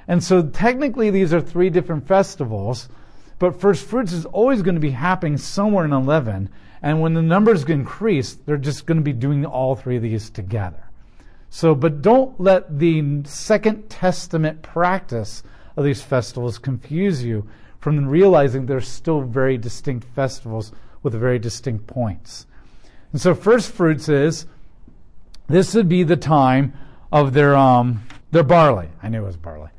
And 0.09 0.23
so 0.25 0.43
technically 0.43 1.11
these 1.11 1.33
are 1.33 1.41
three 1.41 1.71
different 1.71 2.09
festivals, 2.09 2.89
but 3.39 3.61
first 3.61 3.87
fruits 3.87 4.13
is 4.13 4.25
always 4.25 4.63
going 4.63 4.75
to 4.75 4.81
be 4.81 4.91
happening 4.91 5.37
somewhere 5.37 5.85
in 5.85 5.93
unleavened. 5.93 6.51
And 6.83 7.01
when 7.01 7.15
the 7.15 7.23
numbers 7.23 7.65
increase, 7.65 8.35
they're 8.35 8.57
just 8.57 8.87
going 8.87 8.99
to 8.99 9.05
be 9.05 9.13
doing 9.13 9.45
all 9.45 9.77
three 9.77 9.97
of 9.97 10.03
these 10.03 10.31
together. 10.31 10.83
So, 11.51 11.75
but 11.75 12.03
don't 12.03 12.39
let 12.41 12.79
the 12.79 13.23
Second 13.25 13.89
Testament 13.89 14.63
practice 14.63 15.43
of 15.77 15.85
these 15.85 16.03
festivals 16.03 16.59
confuse 16.59 17.25
you 17.25 17.49
from 17.81 18.09
realizing 18.09 18.67
they're 18.67 18.81
still 18.81 19.23
very 19.23 19.57
distinct 19.57 20.07
festivals 20.15 20.73
with 21.03 21.15
very 21.15 21.39
distinct 21.39 21.87
points. 21.87 22.47
And 23.13 23.21
so, 23.21 23.35
first 23.35 23.71
fruits 23.71 24.09
is 24.09 24.47
this 25.47 25.75
would 25.75 25.89
be 25.89 26.03
the 26.03 26.17
time 26.17 26.75
of 27.11 27.33
their 27.33 27.57
um, 27.57 28.03
their 28.31 28.43
barley. 28.43 28.89
I 29.03 29.09
knew 29.09 29.23
it 29.23 29.27
was 29.27 29.37
barley. 29.37 29.71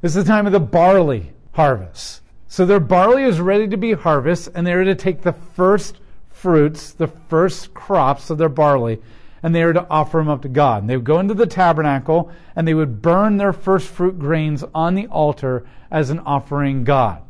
This 0.00 0.16
is 0.16 0.24
the 0.24 0.30
time 0.30 0.46
of 0.46 0.52
the 0.52 0.60
barley 0.60 1.32
harvest. 1.52 2.20
So 2.48 2.66
their 2.66 2.80
barley 2.80 3.24
is 3.24 3.40
ready 3.40 3.66
to 3.68 3.76
be 3.76 3.92
harvested, 3.92 4.52
and 4.54 4.66
they're 4.66 4.84
to 4.84 4.94
take 4.94 5.22
the 5.22 5.32
first 5.32 5.98
fruits, 6.30 6.92
the 6.92 7.08
first 7.08 7.74
crops 7.74 8.30
of 8.30 8.38
their 8.38 8.48
barley, 8.48 9.00
and 9.42 9.54
they 9.54 9.64
were 9.64 9.72
to 9.72 9.86
offer 9.88 10.18
them 10.18 10.28
up 10.28 10.42
to 10.42 10.48
God. 10.48 10.82
And 10.82 10.90
they 10.90 10.96
would 10.96 11.04
go 11.04 11.20
into 11.20 11.34
the 11.34 11.46
tabernacle 11.46 12.30
and 12.54 12.66
they 12.66 12.74
would 12.74 13.02
burn 13.02 13.36
their 13.36 13.52
first 13.52 13.88
fruit 13.88 14.18
grains 14.18 14.64
on 14.74 14.94
the 14.94 15.06
altar 15.06 15.66
as 15.90 16.10
an 16.10 16.20
offering 16.20 16.84
God. 16.84 17.22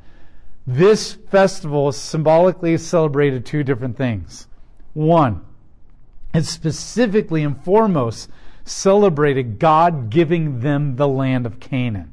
This 0.67 1.13
festival 1.13 1.93
symbolically 1.93 2.77
celebrated 2.79 3.45
two 3.45 3.63
different 3.63 3.97
things. 3.97 4.49
One, 4.95 5.45
it 6.33 6.45
specifically 6.47 7.43
and 7.43 7.63
foremost 7.63 8.31
celebrated 8.65 9.59
God 9.59 10.09
giving 10.09 10.61
them 10.61 10.97
the 10.97 11.09
land 11.09 11.45
of 11.45 11.61
Canaan, 11.61 12.13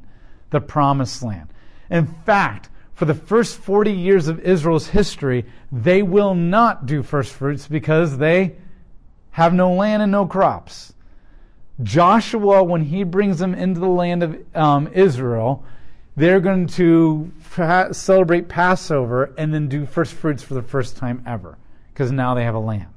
the 0.50 0.60
promised 0.60 1.22
land. 1.22 1.48
In 1.90 2.06
fact, 2.06 2.68
for 2.94 3.06
the 3.06 3.14
first 3.14 3.56
40 3.56 3.90
years 3.90 4.28
of 4.28 4.38
Israel's 4.40 4.88
history, 4.88 5.46
they 5.70 6.02
will 6.02 6.34
not 6.34 6.84
do 6.86 7.02
first 7.02 7.32
fruits 7.32 7.66
because 7.66 8.18
they 8.18 8.56
have 9.30 9.54
no 9.54 9.72
land 9.72 10.02
and 10.02 10.12
no 10.12 10.26
crops. 10.26 10.92
Joshua, 11.82 12.62
when 12.62 12.82
he 12.82 13.02
brings 13.02 13.38
them 13.38 13.54
into 13.54 13.80
the 13.80 13.88
land 13.88 14.22
of 14.22 14.38
um, 14.54 14.88
Israel, 14.92 15.64
they're 16.16 16.40
going 16.40 16.66
to 16.66 17.32
celebrate 17.92 18.48
Passover 18.48 19.32
and 19.38 19.52
then 19.52 19.68
do 19.68 19.86
first 19.86 20.12
fruits 20.14 20.42
for 20.42 20.54
the 20.54 20.62
first 20.62 20.96
time 20.96 21.22
ever. 21.26 21.56
because 21.92 22.10
now 22.10 22.34
they 22.34 22.44
have 22.44 22.54
a 22.54 22.58
land. 22.58 22.88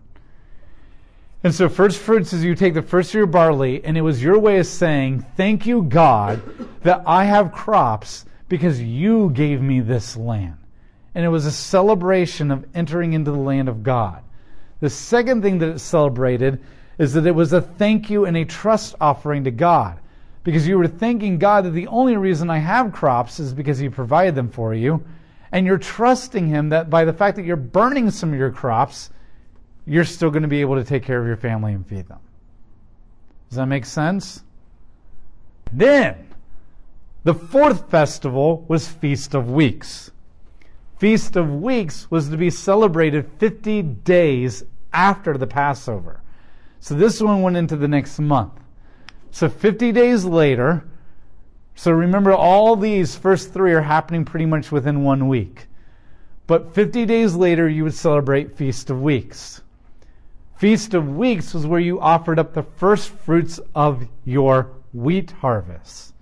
And 1.43 1.53
so, 1.53 1.69
first 1.69 1.99
fruits 1.99 2.33
is 2.33 2.43
you 2.43 2.55
take 2.55 2.73
the 2.73 2.81
first 2.81 3.11
of 3.11 3.15
your 3.15 3.27
barley, 3.27 3.83
and 3.85 3.97
it 3.97 4.01
was 4.01 4.23
your 4.23 4.39
way 4.39 4.57
of 4.57 4.65
saying, 4.65 5.25
Thank 5.37 5.67
you, 5.67 5.83
God, 5.83 6.41
that 6.81 7.03
I 7.05 7.25
have 7.25 7.51
crops 7.51 8.25
because 8.49 8.81
you 8.81 9.29
gave 9.29 9.61
me 9.61 9.79
this 9.79 10.17
land. 10.17 10.57
And 11.13 11.23
it 11.23 11.29
was 11.29 11.45
a 11.45 11.51
celebration 11.51 12.49
of 12.49 12.65
entering 12.73 13.13
into 13.13 13.31
the 13.31 13.37
land 13.37 13.69
of 13.69 13.83
God. 13.83 14.23
The 14.79 14.89
second 14.89 15.41
thing 15.41 15.59
that 15.59 15.69
it 15.69 15.79
celebrated 15.79 16.61
is 16.97 17.13
that 17.13 17.27
it 17.27 17.35
was 17.35 17.53
a 17.53 17.61
thank 17.61 18.09
you 18.09 18.25
and 18.25 18.35
a 18.35 18.45
trust 18.45 18.95
offering 18.99 19.43
to 19.43 19.51
God. 19.51 19.99
Because 20.45 20.67
you 20.67 20.77
were 20.77 20.87
thanking 20.87 21.39
God 21.39 21.65
that 21.65 21.71
the 21.71 21.87
only 21.87 22.15
reason 22.15 22.51
I 22.51 22.59
have 22.59 22.93
crops 22.93 23.39
is 23.39 23.51
because 23.51 23.79
He 23.79 23.89
provided 23.89 24.35
them 24.35 24.49
for 24.49 24.75
you. 24.75 25.03
And 25.51 25.65
you're 25.65 25.79
trusting 25.79 26.47
Him 26.47 26.69
that 26.69 26.89
by 26.89 27.03
the 27.03 27.13
fact 27.13 27.35
that 27.35 27.45
you're 27.45 27.57
burning 27.57 28.11
some 28.11 28.31
of 28.31 28.37
your 28.37 28.51
crops, 28.51 29.09
you're 29.87 30.05
still 30.05 30.29
going 30.29 30.43
to 30.43 30.47
be 30.47 30.61
able 30.61 30.75
to 30.75 30.83
take 30.83 31.03
care 31.03 31.19
of 31.19 31.25
your 31.25 31.35
family 31.35 31.73
and 31.73 31.85
feed 31.85 32.07
them. 32.07 32.19
Does 33.49 33.57
that 33.57 33.65
make 33.65 33.85
sense? 33.85 34.43
Then, 35.73 36.27
the 37.23 37.33
fourth 37.33 37.89
festival 37.89 38.65
was 38.67 38.87
Feast 38.87 39.33
of 39.33 39.49
Weeks. 39.49 40.11
Feast 40.99 41.35
of 41.35 41.49
Weeks 41.61 42.09
was 42.11 42.29
to 42.29 42.37
be 42.37 42.51
celebrated 42.51 43.31
50 43.39 43.81
days 43.81 44.63
after 44.93 45.39
the 45.39 45.47
Passover. 45.47 46.21
So 46.79 46.93
this 46.93 47.19
one 47.19 47.41
went 47.41 47.57
into 47.57 47.75
the 47.75 47.87
next 47.87 48.19
month. 48.19 48.53
So 49.35 49.49
50 49.49 49.91
days 49.91 50.23
later, 50.23 50.85
so 51.75 51.91
remember 51.91 52.31
all 52.31 52.77
these 52.77 53.17
first 53.17 53.51
three 53.51 53.73
are 53.73 53.81
happening 53.81 54.23
pretty 54.23 54.45
much 54.45 54.71
within 54.71 55.03
one 55.03 55.27
week. 55.27 55.67
But 56.47 56.73
50 56.73 57.05
days 57.05 57.35
later, 57.35 57.67
you 57.67 57.83
would 57.83 57.95
celebrate 57.95 58.55
Feast 58.55 58.89
of 58.89 59.01
Weeks. 59.01 59.61
Feast 60.55 60.93
of 60.93 61.17
Weeks 61.17 61.53
was 61.53 61.67
where 61.67 61.81
you 61.81 61.99
offered 61.99 62.39
up 62.39 62.53
the 62.53 62.63
first 62.63 63.09
fruits 63.09 63.59
of 63.75 64.07
your 64.23 64.71
wheat 64.93 65.31
harvest. 65.31 66.13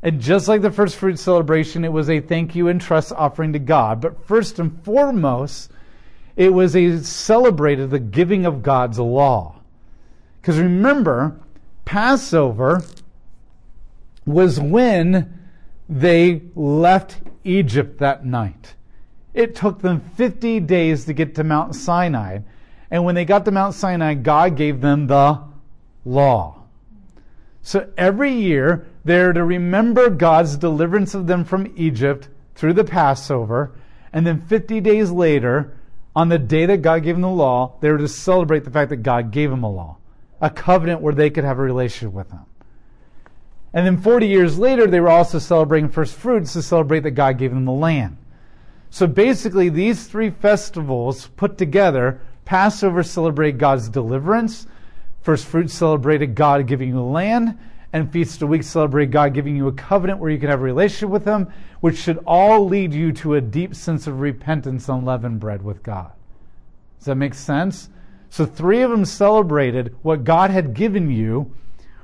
And 0.00 0.20
just 0.20 0.46
like 0.46 0.62
the 0.62 0.70
first 0.70 0.94
fruit 0.94 1.18
celebration, 1.18 1.84
it 1.84 1.92
was 1.92 2.08
a 2.08 2.20
thank 2.20 2.54
you 2.54 2.68
and 2.68 2.80
trust 2.80 3.10
offering 3.10 3.52
to 3.54 3.58
God. 3.58 4.00
But 4.00 4.24
first 4.28 4.60
and 4.60 4.80
foremost, 4.84 5.72
it 6.36 6.52
was 6.52 6.76
a 6.76 7.02
celebrated 7.02 7.90
the 7.90 7.98
giving 7.98 8.46
of 8.46 8.62
God's 8.62 9.00
law. 9.00 9.56
Because 10.40 10.60
remember, 10.60 11.40
Passover 11.86 12.82
was 14.26 14.60
when 14.60 15.40
they 15.88 16.42
left 16.54 17.16
Egypt 17.44 17.98
that 18.00 18.26
night. 18.26 18.74
It 19.32 19.54
took 19.54 19.80
them 19.80 20.00
50 20.00 20.60
days 20.60 21.06
to 21.06 21.14
get 21.14 21.34
to 21.36 21.44
Mount 21.44 21.74
Sinai. 21.74 22.40
And 22.90 23.04
when 23.04 23.14
they 23.14 23.24
got 23.24 23.44
to 23.46 23.50
Mount 23.50 23.74
Sinai, 23.74 24.14
God 24.14 24.56
gave 24.56 24.80
them 24.80 25.06
the 25.06 25.42
law. 26.04 26.62
So 27.62 27.88
every 27.96 28.32
year, 28.32 28.86
they're 29.04 29.32
to 29.32 29.44
remember 29.44 30.10
God's 30.10 30.56
deliverance 30.56 31.14
of 31.14 31.26
them 31.26 31.44
from 31.44 31.72
Egypt 31.76 32.28
through 32.54 32.74
the 32.74 32.84
Passover. 32.84 33.72
And 34.12 34.26
then 34.26 34.40
50 34.40 34.80
days 34.80 35.10
later, 35.10 35.76
on 36.14 36.28
the 36.28 36.38
day 36.38 36.66
that 36.66 36.82
God 36.82 37.02
gave 37.02 37.14
them 37.14 37.22
the 37.22 37.28
law, 37.28 37.76
they 37.80 37.90
were 37.90 37.98
to 37.98 38.08
celebrate 38.08 38.64
the 38.64 38.70
fact 38.70 38.90
that 38.90 38.98
God 38.98 39.30
gave 39.30 39.50
them 39.50 39.62
a 39.62 39.70
law, 39.70 39.98
a 40.40 40.50
covenant 40.50 41.00
where 41.00 41.14
they 41.14 41.30
could 41.30 41.44
have 41.44 41.58
a 41.58 41.62
relationship 41.62 42.12
with 42.14 42.30
Him. 42.30 42.44
And 43.72 43.86
then 43.86 43.98
40 43.98 44.26
years 44.26 44.58
later, 44.58 44.86
they 44.86 45.00
were 45.00 45.10
also 45.10 45.38
celebrating 45.38 45.88
first 45.88 46.14
fruits 46.14 46.54
to 46.54 46.62
celebrate 46.62 47.00
that 47.00 47.10
God 47.12 47.38
gave 47.38 47.50
them 47.50 47.64
the 47.64 47.72
land. 47.72 48.16
So 48.90 49.06
basically, 49.06 49.68
these 49.68 50.06
three 50.06 50.30
festivals 50.30 51.26
put 51.36 51.58
together 51.58 52.20
Passover 52.46 53.02
celebrated 53.02 53.58
God's 53.58 53.88
deliverance. 53.88 54.66
First 55.20 55.46
fruits 55.46 55.74
celebrated 55.74 56.36
God 56.36 56.66
giving 56.66 56.88
you 56.88 56.94
the 56.94 57.02
land. 57.02 57.58
And 57.92 58.10
Feast 58.10 58.40
of 58.40 58.48
Weeks 58.48 58.68
celebrate 58.68 59.10
God 59.10 59.34
giving 59.34 59.56
you 59.56 59.66
a 59.66 59.72
covenant 59.72 60.20
where 60.20 60.30
you 60.30 60.38
can 60.38 60.48
have 60.48 60.60
a 60.60 60.64
relationship 60.64 61.10
with 61.10 61.24
Him, 61.24 61.52
which 61.80 61.98
should 61.98 62.18
all 62.26 62.66
lead 62.66 62.94
you 62.94 63.12
to 63.12 63.34
a 63.34 63.40
deep 63.40 63.74
sense 63.74 64.06
of 64.06 64.20
repentance 64.20 64.88
on 64.88 65.04
leavened 65.04 65.40
bread 65.40 65.62
with 65.62 65.82
God. 65.82 66.12
Does 66.98 67.06
that 67.06 67.16
make 67.16 67.34
sense? 67.34 67.90
So, 68.36 68.44
three 68.44 68.82
of 68.82 68.90
them 68.90 69.06
celebrated 69.06 69.96
what 70.02 70.24
God 70.24 70.50
had 70.50 70.74
given 70.74 71.10
you, 71.10 71.54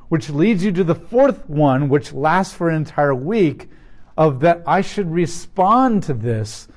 which 0.09 0.31
leads 0.31 0.65
you 0.65 0.73
to 0.73 0.83
the 0.83 0.95
fourth 0.95 1.47
one, 1.47 1.91
which 1.91 2.15
lasts 2.15 2.55
for 2.55 2.71
an 2.71 2.77
entire 2.77 3.15
week, 3.15 3.69
of 4.17 4.41
that 4.41 4.63
I 4.67 4.81
should 4.81 5.13
respond 5.13 6.05
to 6.05 6.15
this 6.15 6.69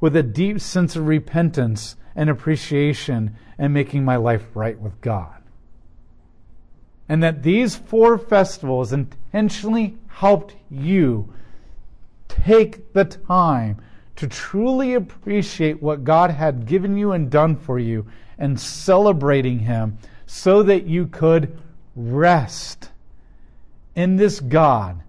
with 0.00 0.16
a 0.16 0.24
deep 0.24 0.60
sense 0.60 0.96
of 0.96 1.06
repentance 1.06 1.94
and 2.16 2.28
appreciation 2.28 3.36
and 3.56 3.72
making 3.72 4.04
my 4.04 4.16
life 4.16 4.46
right 4.52 4.80
with 4.80 5.00
God. 5.00 5.44
And 7.08 7.22
that 7.22 7.44
these 7.44 7.76
four 7.76 8.18
festivals 8.18 8.92
intentionally 8.92 9.96
helped 10.08 10.56
you 10.68 11.32
take 12.26 12.92
the 12.94 13.04
time 13.04 13.80
to 14.16 14.26
truly 14.26 14.94
appreciate 14.94 15.80
what 15.80 16.02
God 16.02 16.32
had 16.32 16.66
given 16.66 16.96
you 16.96 17.12
and 17.12 17.30
done 17.30 17.54
for 17.54 17.78
you 17.78 18.06
and 18.38 18.58
celebrating 18.58 19.60
Him 19.60 19.98
so 20.26 20.62
that 20.62 20.86
you 20.86 21.06
could 21.06 21.58
rest 21.96 22.90
in 23.94 24.16
this 24.16 24.40
God 24.40 25.00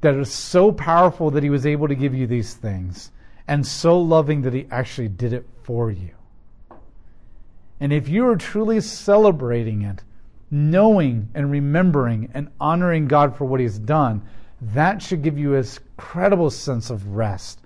that 0.00 0.14
is 0.14 0.32
so 0.32 0.72
powerful 0.72 1.30
that 1.30 1.42
He 1.42 1.50
was 1.50 1.66
able 1.66 1.88
to 1.88 1.94
give 1.94 2.14
you 2.14 2.26
these 2.26 2.54
things 2.54 3.10
and 3.48 3.66
so 3.66 4.00
loving 4.00 4.42
that 4.42 4.54
He 4.54 4.66
actually 4.70 5.08
did 5.08 5.32
it 5.32 5.46
for 5.62 5.90
you. 5.90 6.10
And 7.80 7.92
if 7.92 8.08
you 8.08 8.26
are 8.26 8.36
truly 8.36 8.80
celebrating 8.80 9.82
it, 9.82 10.02
knowing 10.50 11.28
and 11.34 11.50
remembering 11.50 12.30
and 12.34 12.48
honoring 12.60 13.08
God 13.08 13.36
for 13.36 13.44
what 13.44 13.60
He's 13.60 13.78
done, 13.78 14.22
that 14.60 15.02
should 15.02 15.22
give 15.22 15.38
you 15.38 15.56
a 15.56 15.64
credible 15.96 16.50
sense 16.50 16.90
of 16.90 17.08
rest 17.08 17.60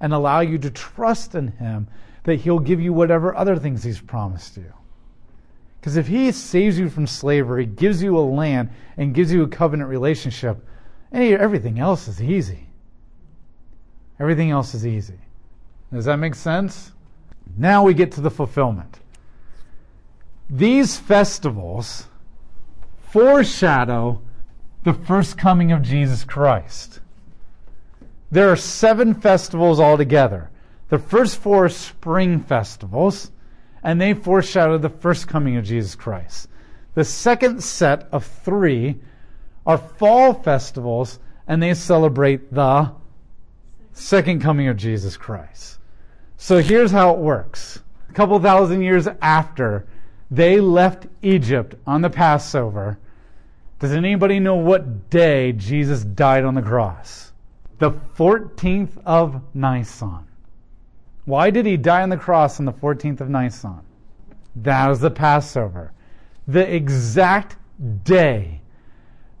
and 0.00 0.12
allow 0.12 0.40
you 0.40 0.58
to 0.58 0.70
trust 0.70 1.34
in 1.34 1.48
Him 1.48 1.88
that 2.26 2.40
He'll 2.40 2.58
give 2.58 2.80
you 2.80 2.92
whatever 2.92 3.34
other 3.34 3.56
things 3.56 3.82
He's 3.82 4.00
promised 4.00 4.56
you. 4.56 4.72
Because 5.80 5.96
if 5.96 6.08
He 6.08 6.30
saves 6.32 6.78
you 6.78 6.90
from 6.90 7.06
slavery, 7.06 7.64
gives 7.64 8.02
you 8.02 8.18
a 8.18 8.20
land, 8.20 8.70
and 8.96 9.14
gives 9.14 9.32
you 9.32 9.44
a 9.44 9.48
covenant 9.48 9.88
relationship, 9.88 10.58
everything 11.12 11.78
else 11.78 12.08
is 12.08 12.20
easy. 12.20 12.66
Everything 14.18 14.50
else 14.50 14.74
is 14.74 14.86
easy. 14.86 15.20
Does 15.92 16.06
that 16.06 16.16
make 16.16 16.34
sense? 16.34 16.92
Now 17.56 17.84
we 17.84 17.94
get 17.94 18.10
to 18.12 18.20
the 18.20 18.30
fulfillment. 18.30 18.98
These 20.50 20.98
festivals 20.98 22.08
foreshadow 23.08 24.20
the 24.82 24.94
first 24.94 25.38
coming 25.38 25.70
of 25.70 25.82
Jesus 25.82 26.24
Christ. 26.24 27.00
There 28.30 28.50
are 28.50 28.56
seven 28.56 29.14
festivals 29.14 29.78
altogether. 29.78 30.50
The 30.88 30.98
first 30.98 31.38
four 31.38 31.68
spring 31.68 32.40
festivals, 32.40 33.30
and 33.82 34.00
they 34.00 34.14
foreshadow 34.14 34.78
the 34.78 34.88
first 34.88 35.28
coming 35.28 35.56
of 35.56 35.64
Jesus 35.64 35.94
Christ. 35.94 36.48
The 36.94 37.04
second 37.04 37.62
set 37.62 38.08
of 38.12 38.24
three 38.24 39.00
are 39.66 39.78
fall 39.78 40.32
festivals, 40.32 41.18
and 41.46 41.62
they 41.62 41.74
celebrate 41.74 42.52
the 42.52 42.92
second 43.92 44.40
coming 44.40 44.68
of 44.68 44.76
Jesus 44.76 45.16
Christ. 45.16 45.78
So 46.36 46.58
here's 46.58 46.90
how 46.90 47.14
it 47.14 47.18
works. 47.18 47.80
A 48.08 48.12
couple 48.12 48.38
thousand 48.38 48.82
years 48.82 49.08
after 49.20 49.86
they 50.30 50.60
left 50.60 51.06
Egypt 51.22 51.74
on 51.86 52.02
the 52.02 52.10
Passover. 52.10 52.98
Does 53.78 53.92
anybody 53.92 54.40
know 54.40 54.56
what 54.56 55.10
day 55.10 55.52
Jesus 55.52 56.02
died 56.02 56.44
on 56.44 56.54
the 56.54 56.62
cross? 56.62 57.32
The 57.78 57.90
14th 57.90 58.98
of 59.04 59.42
Nisan. 59.54 60.25
Why 61.26 61.50
did 61.50 61.66
he 61.66 61.76
die 61.76 62.02
on 62.02 62.08
the 62.08 62.16
cross 62.16 62.58
on 62.58 62.66
the 62.66 62.72
14th 62.72 63.20
of 63.20 63.28
Nisan? 63.28 63.80
That 64.54 64.88
was 64.88 65.00
the 65.00 65.10
Passover. 65.10 65.92
The 66.48 66.74
exact 66.74 67.56
day 68.04 68.62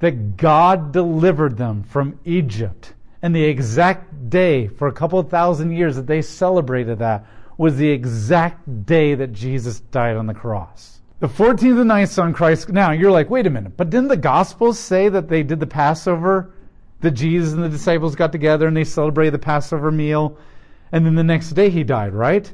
that 0.00 0.36
God 0.36 0.92
delivered 0.92 1.56
them 1.56 1.84
from 1.84 2.18
Egypt, 2.24 2.92
and 3.22 3.34
the 3.34 3.44
exact 3.44 4.28
day 4.28 4.66
for 4.66 4.88
a 4.88 4.92
couple 4.92 5.18
of 5.18 5.30
thousand 5.30 5.72
years 5.72 5.96
that 5.96 6.06
they 6.06 6.20
celebrated 6.20 6.98
that 6.98 7.24
was 7.56 7.76
the 7.76 7.88
exact 7.88 8.84
day 8.84 9.14
that 9.14 9.32
Jesus 9.32 9.80
died 9.80 10.16
on 10.16 10.26
the 10.26 10.34
cross. 10.34 11.00
The 11.20 11.28
14th 11.28 11.80
of 11.80 11.86
Nisan, 11.86 12.34
Christ. 12.34 12.68
Now, 12.68 12.90
you're 12.90 13.10
like, 13.10 13.30
wait 13.30 13.46
a 13.46 13.50
minute, 13.50 13.76
but 13.76 13.88
didn't 13.88 14.08
the 14.08 14.16
Gospels 14.18 14.78
say 14.78 15.08
that 15.08 15.28
they 15.28 15.42
did 15.42 15.60
the 15.60 15.66
Passover? 15.66 16.52
That 17.00 17.12
Jesus 17.12 17.54
and 17.54 17.62
the 17.62 17.68
disciples 17.68 18.14
got 18.14 18.32
together 18.32 18.66
and 18.66 18.76
they 18.76 18.84
celebrated 18.84 19.32
the 19.32 19.38
Passover 19.38 19.90
meal, 19.90 20.36
and 20.96 21.04
then 21.04 21.14
the 21.14 21.22
next 21.22 21.50
day 21.50 21.68
he 21.68 21.84
died, 21.84 22.14
right? 22.14 22.50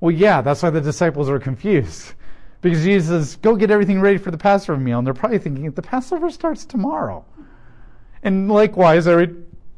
Well, 0.00 0.12
yeah, 0.12 0.40
that's 0.40 0.62
why 0.62 0.70
the 0.70 0.80
disciples 0.80 1.28
are 1.28 1.38
confused. 1.38 2.14
Because 2.62 2.82
Jesus 2.82 3.08
says, 3.08 3.36
go 3.36 3.54
get 3.54 3.70
everything 3.70 4.00
ready 4.00 4.16
for 4.16 4.30
the 4.30 4.38
Passover 4.38 4.80
meal. 4.80 4.96
And 4.96 5.06
they're 5.06 5.12
probably 5.12 5.38
thinking, 5.38 5.70
the 5.70 5.82
Passover 5.82 6.30
starts 6.30 6.64
tomorrow. 6.64 7.22
And 8.22 8.50
likewise, 8.50 9.06
I 9.06 9.26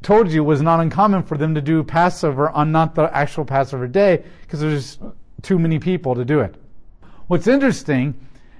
told 0.03 0.31
you 0.31 0.43
it 0.43 0.47
was 0.47 0.63
not 0.63 0.79
uncommon 0.79 1.25
for 1.25 1.37
them 1.37 1.57
to 1.57 1.61
do 1.61 1.83
Passover 1.83 2.51
on 2.51 2.71
not 2.71 2.95
the 2.95 3.13
actual 3.13 3.45
Passover 3.45 3.89
day, 3.89 4.23
because 4.43 4.61
there's 4.61 5.01
too 5.43 5.59
many 5.59 5.81
people 5.81 6.15
to 6.15 6.25
do 6.25 6.39
it. 6.39 6.55
What's 7.27 7.49
interesting 7.49 8.15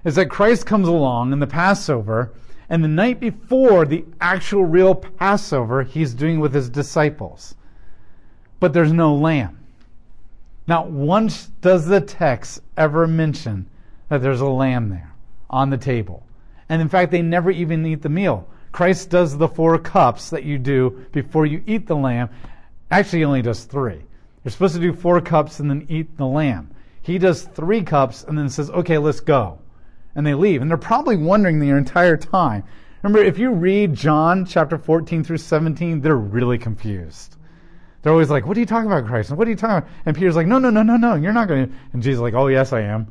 is 0.05 0.17
that 0.17 0.31
Christ 0.31 0.67
comes 0.67 0.89
along 0.89 1.33
in 1.33 1.39
the 1.39 1.47
Passover, 1.47 2.33
and 2.69 2.83
the 2.83 2.89
night 2.89 3.21
before 3.21 3.87
the 3.87 4.05
actual 4.21 4.65
real 4.65 4.97
Passover, 4.97 5.85
he's 5.85 6.13
doing 6.13 6.41
with 6.41 6.53
his 6.53 6.69
disciples. 6.69 7.55
But 8.65 8.73
there's 8.73 8.95
no 8.95 9.15
lamb. 9.15 9.59
Not 10.67 10.91
once 10.91 11.51
does 11.61 11.85
the 11.85 12.01
text 12.01 12.63
ever 12.79 13.07
mention 13.07 13.67
that 14.09 14.23
there's 14.23 14.41
a 14.41 14.47
lamb 14.47 14.89
there 14.89 15.13
on 15.51 15.69
the 15.69 15.77
table. 15.77 16.27
And 16.71 16.81
in 16.81 16.89
fact, 16.89 17.11
they 17.11 17.21
never 17.21 17.51
even 17.51 17.85
eat 17.85 18.01
the 18.01 18.09
meal. 18.09 18.49
Christ 18.73 19.11
does 19.11 19.37
the 19.37 19.49
four 19.49 19.79
cups 19.79 20.31
that 20.31 20.45
you 20.45 20.57
do 20.57 21.05
before 21.13 21.45
you 21.45 21.63
eat 21.67 21.87
the 21.87 21.95
lamb. 21.95 22.31
Actually, 22.91 23.19
he 23.19 23.25
only 23.27 23.43
does 23.43 23.65
three. 23.65 24.01
You're 24.43 24.53
supposed 24.53 24.77
to 24.77 24.81
do 24.81 24.95
four 24.95 25.21
cups 25.21 25.61
and 25.61 25.69
then 25.69 25.85
eat 25.91 26.17
the 26.17 26.25
lamb. 26.25 26.71
He 27.03 27.19
does 27.19 27.43
three 27.43 27.83
cups 27.83 28.25
and 28.25 28.39
then 28.39 28.49
says, 28.49 28.71
okay, 28.71 28.97
let's 28.97 29.21
go. 29.21 29.59
And 30.15 30.27
they 30.27 30.33
leave. 30.33 30.63
And 30.63 30.71
they're 30.71 30.79
probably 30.79 31.19
wondering 31.19 31.61
the 31.61 31.69
entire 31.69 32.17
time. 32.17 32.65
Remember, 33.03 33.23
if 33.23 33.39
you 33.39 33.51
read 33.51 33.93
John 33.93 34.47
chapter 34.47 34.79
14 34.79 35.23
through 35.23 35.37
17, 35.37 36.01
they're 36.01 36.17
really 36.17 36.57
confused. 36.57 37.37
They're 38.05 38.13
always 38.13 38.29
like, 38.29 38.45
what 38.45 38.55
are 38.59 38.61
you 38.61 38.67
talking 38.67 38.87
about, 38.87 39.07
Christ? 39.07 39.31
And 39.31 39.39
what 39.39 39.49
are 39.49 39.51
you 39.51 39.57
talking 39.57 39.79
about? 39.79 39.91
And 40.05 40.15
Peter's 40.15 40.37
like, 40.37 40.47
no, 40.47 40.59
no, 40.59 40.69
no, 40.69 40.83
no, 40.83 40.99
no, 40.99 41.15
you're 41.15 41.33
not 41.33 41.49
going 41.49 41.69
to. 41.69 41.75
And 41.95 42.03
Jesus 42.03 42.19
is 42.19 42.21
like, 42.21 42.35
oh, 42.35 42.49
yes, 42.49 42.71
I 42.71 42.83
am. 42.83 43.09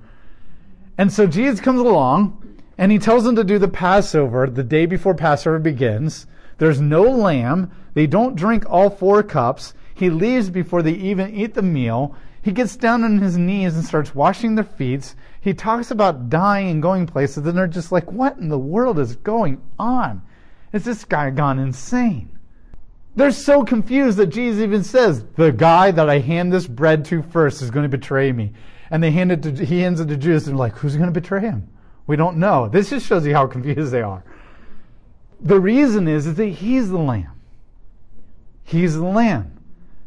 And 0.99 1.11
so 1.11 1.25
Jesus 1.25 1.59
comes 1.59 1.79
along 1.79 2.61
and 2.77 2.91
he 2.91 2.99
tells 2.99 3.23
them 3.23 3.35
to 3.37 3.43
do 3.43 3.57
the 3.57 3.67
Passover 3.67 4.45
the 4.45 4.61
day 4.61 4.85
before 4.85 5.15
Passover 5.15 5.57
begins. 5.57 6.27
There's 6.59 6.79
no 6.79 7.01
lamb. 7.01 7.71
They 7.95 8.05
don't 8.05 8.35
drink 8.35 8.69
all 8.69 8.91
four 8.91 9.23
cups. 9.23 9.73
He 9.95 10.11
leaves 10.11 10.51
before 10.51 10.83
they 10.83 10.91
even 10.91 11.33
eat 11.33 11.55
the 11.55 11.63
meal. 11.63 12.15
He 12.43 12.51
gets 12.51 12.75
down 12.75 13.03
on 13.03 13.17
his 13.17 13.35
knees 13.35 13.75
and 13.75 13.83
starts 13.83 14.13
washing 14.13 14.53
their 14.53 14.63
feet. 14.63 15.15
He 15.41 15.55
talks 15.55 15.89
about 15.89 16.29
dying 16.29 16.69
and 16.69 16.83
going 16.83 17.07
places, 17.07 17.47
and 17.47 17.57
they're 17.57 17.65
just 17.65 17.91
like, 17.91 18.11
what 18.11 18.37
in 18.37 18.49
the 18.49 18.59
world 18.59 18.99
is 18.99 19.15
going 19.15 19.59
on? 19.79 20.21
Is 20.71 20.83
this 20.83 21.03
guy 21.03 21.31
gone 21.31 21.57
insane? 21.57 22.32
They're 23.15 23.31
so 23.31 23.63
confused 23.63 24.17
that 24.17 24.27
Jesus 24.27 24.61
even 24.63 24.83
says, 24.83 25.23
the 25.35 25.51
guy 25.51 25.91
that 25.91 26.09
I 26.09 26.19
hand 26.19 26.51
this 26.51 26.65
bread 26.65 27.05
to 27.05 27.21
first 27.21 27.61
is 27.61 27.69
going 27.69 27.83
to 27.83 27.89
betray 27.89 28.31
me. 28.31 28.53
And 28.89 29.03
they 29.03 29.11
hand 29.11 29.31
it 29.31 29.43
to, 29.43 29.65
he 29.65 29.81
hands 29.81 29.99
it 29.99 30.07
to 30.07 30.17
Judas 30.17 30.47
and 30.47 30.53
they're 30.53 30.59
like, 30.59 30.75
who's 30.75 30.95
going 30.95 31.13
to 31.13 31.19
betray 31.19 31.41
him? 31.41 31.67
We 32.07 32.15
don't 32.15 32.37
know. 32.37 32.67
This 32.67 32.89
just 32.89 33.05
shows 33.05 33.25
you 33.25 33.33
how 33.33 33.47
confused 33.47 33.91
they 33.91 34.01
are. 34.01 34.23
The 35.41 35.59
reason 35.59 36.07
is, 36.07 36.25
is 36.25 36.35
that 36.35 36.45
he's 36.45 36.89
the 36.89 36.97
lamb. 36.97 37.31
He's 38.63 38.95
the 38.95 39.03
lamb. 39.03 39.59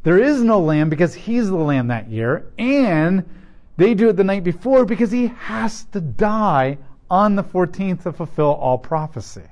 There 0.03 0.19
is 0.19 0.43
no 0.43 0.61
lamb 0.61 0.89
because 0.89 1.15
he's 1.15 1.49
the 1.49 1.57
lamb 1.57 1.89
that 1.89 2.09
year, 2.09 2.47
and 2.59 3.29
they 3.77 3.93
do 3.95 4.09
it 4.09 4.17
the 4.17 4.25
night 4.25 4.45
before 4.45 4.85
because 4.85 5.11
he 5.11 5.27
has 5.27 5.85
to 5.87 6.01
die 6.01 6.79
on 7.11 7.35
the 7.35 7.45
14th 7.45 8.05
to 8.05 8.13
fulfill 8.13 8.53
all 8.55 8.79
prophecy. 8.79 9.43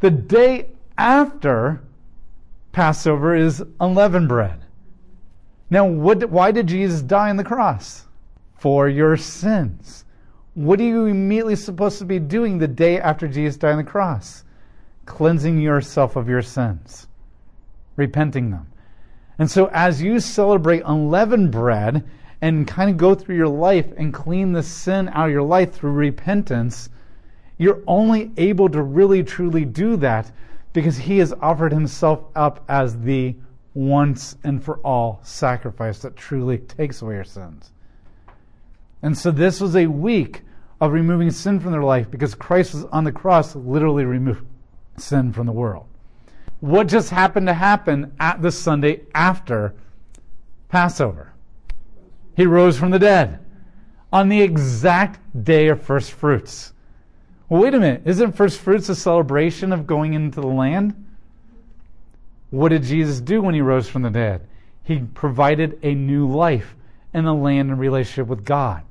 The 0.00 0.10
day 0.10 0.70
after 0.96 1.80
Passover 2.78 3.34
is 3.34 3.60
unleavened 3.80 4.28
bread. 4.28 4.64
Now, 5.68 5.84
what, 5.84 6.30
why 6.30 6.52
did 6.52 6.68
Jesus 6.68 7.02
die 7.02 7.28
on 7.28 7.36
the 7.36 7.42
cross? 7.42 8.04
For 8.54 8.88
your 8.88 9.16
sins. 9.16 10.04
What 10.54 10.78
are 10.78 10.84
you 10.84 11.06
immediately 11.06 11.56
supposed 11.56 11.98
to 11.98 12.04
be 12.04 12.20
doing 12.20 12.58
the 12.58 12.68
day 12.68 13.00
after 13.00 13.26
Jesus 13.26 13.56
died 13.56 13.72
on 13.72 13.78
the 13.78 13.82
cross? 13.82 14.44
Cleansing 15.06 15.60
yourself 15.60 16.14
of 16.14 16.28
your 16.28 16.40
sins, 16.40 17.08
repenting 17.96 18.50
them. 18.50 18.68
And 19.40 19.50
so, 19.50 19.68
as 19.72 20.00
you 20.00 20.20
celebrate 20.20 20.84
unleavened 20.86 21.50
bread 21.50 22.08
and 22.40 22.68
kind 22.68 22.90
of 22.90 22.96
go 22.96 23.16
through 23.16 23.34
your 23.34 23.48
life 23.48 23.92
and 23.96 24.14
clean 24.14 24.52
the 24.52 24.62
sin 24.62 25.08
out 25.08 25.26
of 25.26 25.32
your 25.32 25.42
life 25.42 25.72
through 25.72 25.94
repentance, 25.94 26.90
you're 27.56 27.82
only 27.88 28.30
able 28.36 28.68
to 28.68 28.80
really 28.80 29.24
truly 29.24 29.64
do 29.64 29.96
that 29.96 30.30
because 30.78 30.96
He 30.96 31.18
has 31.18 31.32
offered 31.42 31.72
Himself 31.72 32.22
up 32.36 32.64
as 32.68 33.00
the 33.00 33.34
once 33.74 34.36
and 34.44 34.62
for 34.62 34.78
all 34.78 35.18
sacrifice 35.24 35.98
that 35.98 36.14
truly 36.14 36.58
takes 36.58 37.02
away 37.02 37.16
your 37.16 37.24
sins. 37.24 37.72
And 39.02 39.18
so, 39.18 39.32
this 39.32 39.60
was 39.60 39.74
a 39.74 39.88
week 39.88 40.42
of 40.80 40.92
removing 40.92 41.32
sin 41.32 41.58
from 41.58 41.72
their 41.72 41.82
life 41.82 42.08
because 42.08 42.36
Christ 42.36 42.74
was 42.74 42.84
on 42.84 43.02
the 43.02 43.10
cross 43.10 43.56
literally 43.56 44.04
removed 44.04 44.46
sin 44.96 45.32
from 45.32 45.46
the 45.46 45.52
world. 45.52 45.86
What 46.60 46.86
just 46.86 47.10
happened 47.10 47.48
to 47.48 47.54
happen 47.54 48.12
at 48.20 48.40
the 48.40 48.52
Sunday 48.52 49.00
after 49.16 49.74
Passover? 50.68 51.32
He 52.36 52.46
rose 52.46 52.78
from 52.78 52.92
the 52.92 53.00
dead 53.00 53.40
on 54.12 54.28
the 54.28 54.42
exact 54.42 55.18
day 55.42 55.66
of 55.66 55.82
first 55.82 56.12
fruits. 56.12 56.72
Well, 57.48 57.62
wait 57.62 57.74
a 57.74 57.80
minute. 57.80 58.02
Isn't 58.04 58.36
first 58.36 58.60
fruits 58.60 58.90
a 58.90 58.94
celebration 58.94 59.72
of 59.72 59.86
going 59.86 60.12
into 60.12 60.40
the 60.40 60.46
land? 60.46 61.06
What 62.50 62.68
did 62.70 62.82
Jesus 62.82 63.20
do 63.20 63.40
when 63.40 63.54
he 63.54 63.62
rose 63.62 63.88
from 63.88 64.02
the 64.02 64.10
dead? 64.10 64.42
He 64.84 64.98
provided 64.98 65.78
a 65.82 65.94
new 65.94 66.28
life 66.28 66.74
and 67.14 67.26
a 67.26 67.32
land 67.32 67.70
and 67.70 67.80
relationship 67.80 68.26
with 68.26 68.44
God. 68.44 68.82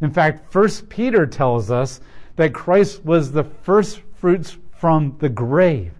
In 0.00 0.10
fact, 0.10 0.50
First 0.50 0.88
Peter 0.88 1.26
tells 1.26 1.70
us 1.70 2.00
that 2.36 2.54
Christ 2.54 3.04
was 3.04 3.32
the 3.32 3.44
first 3.44 4.00
fruits 4.14 4.56
from 4.72 5.16
the 5.18 5.28
grave, 5.28 5.92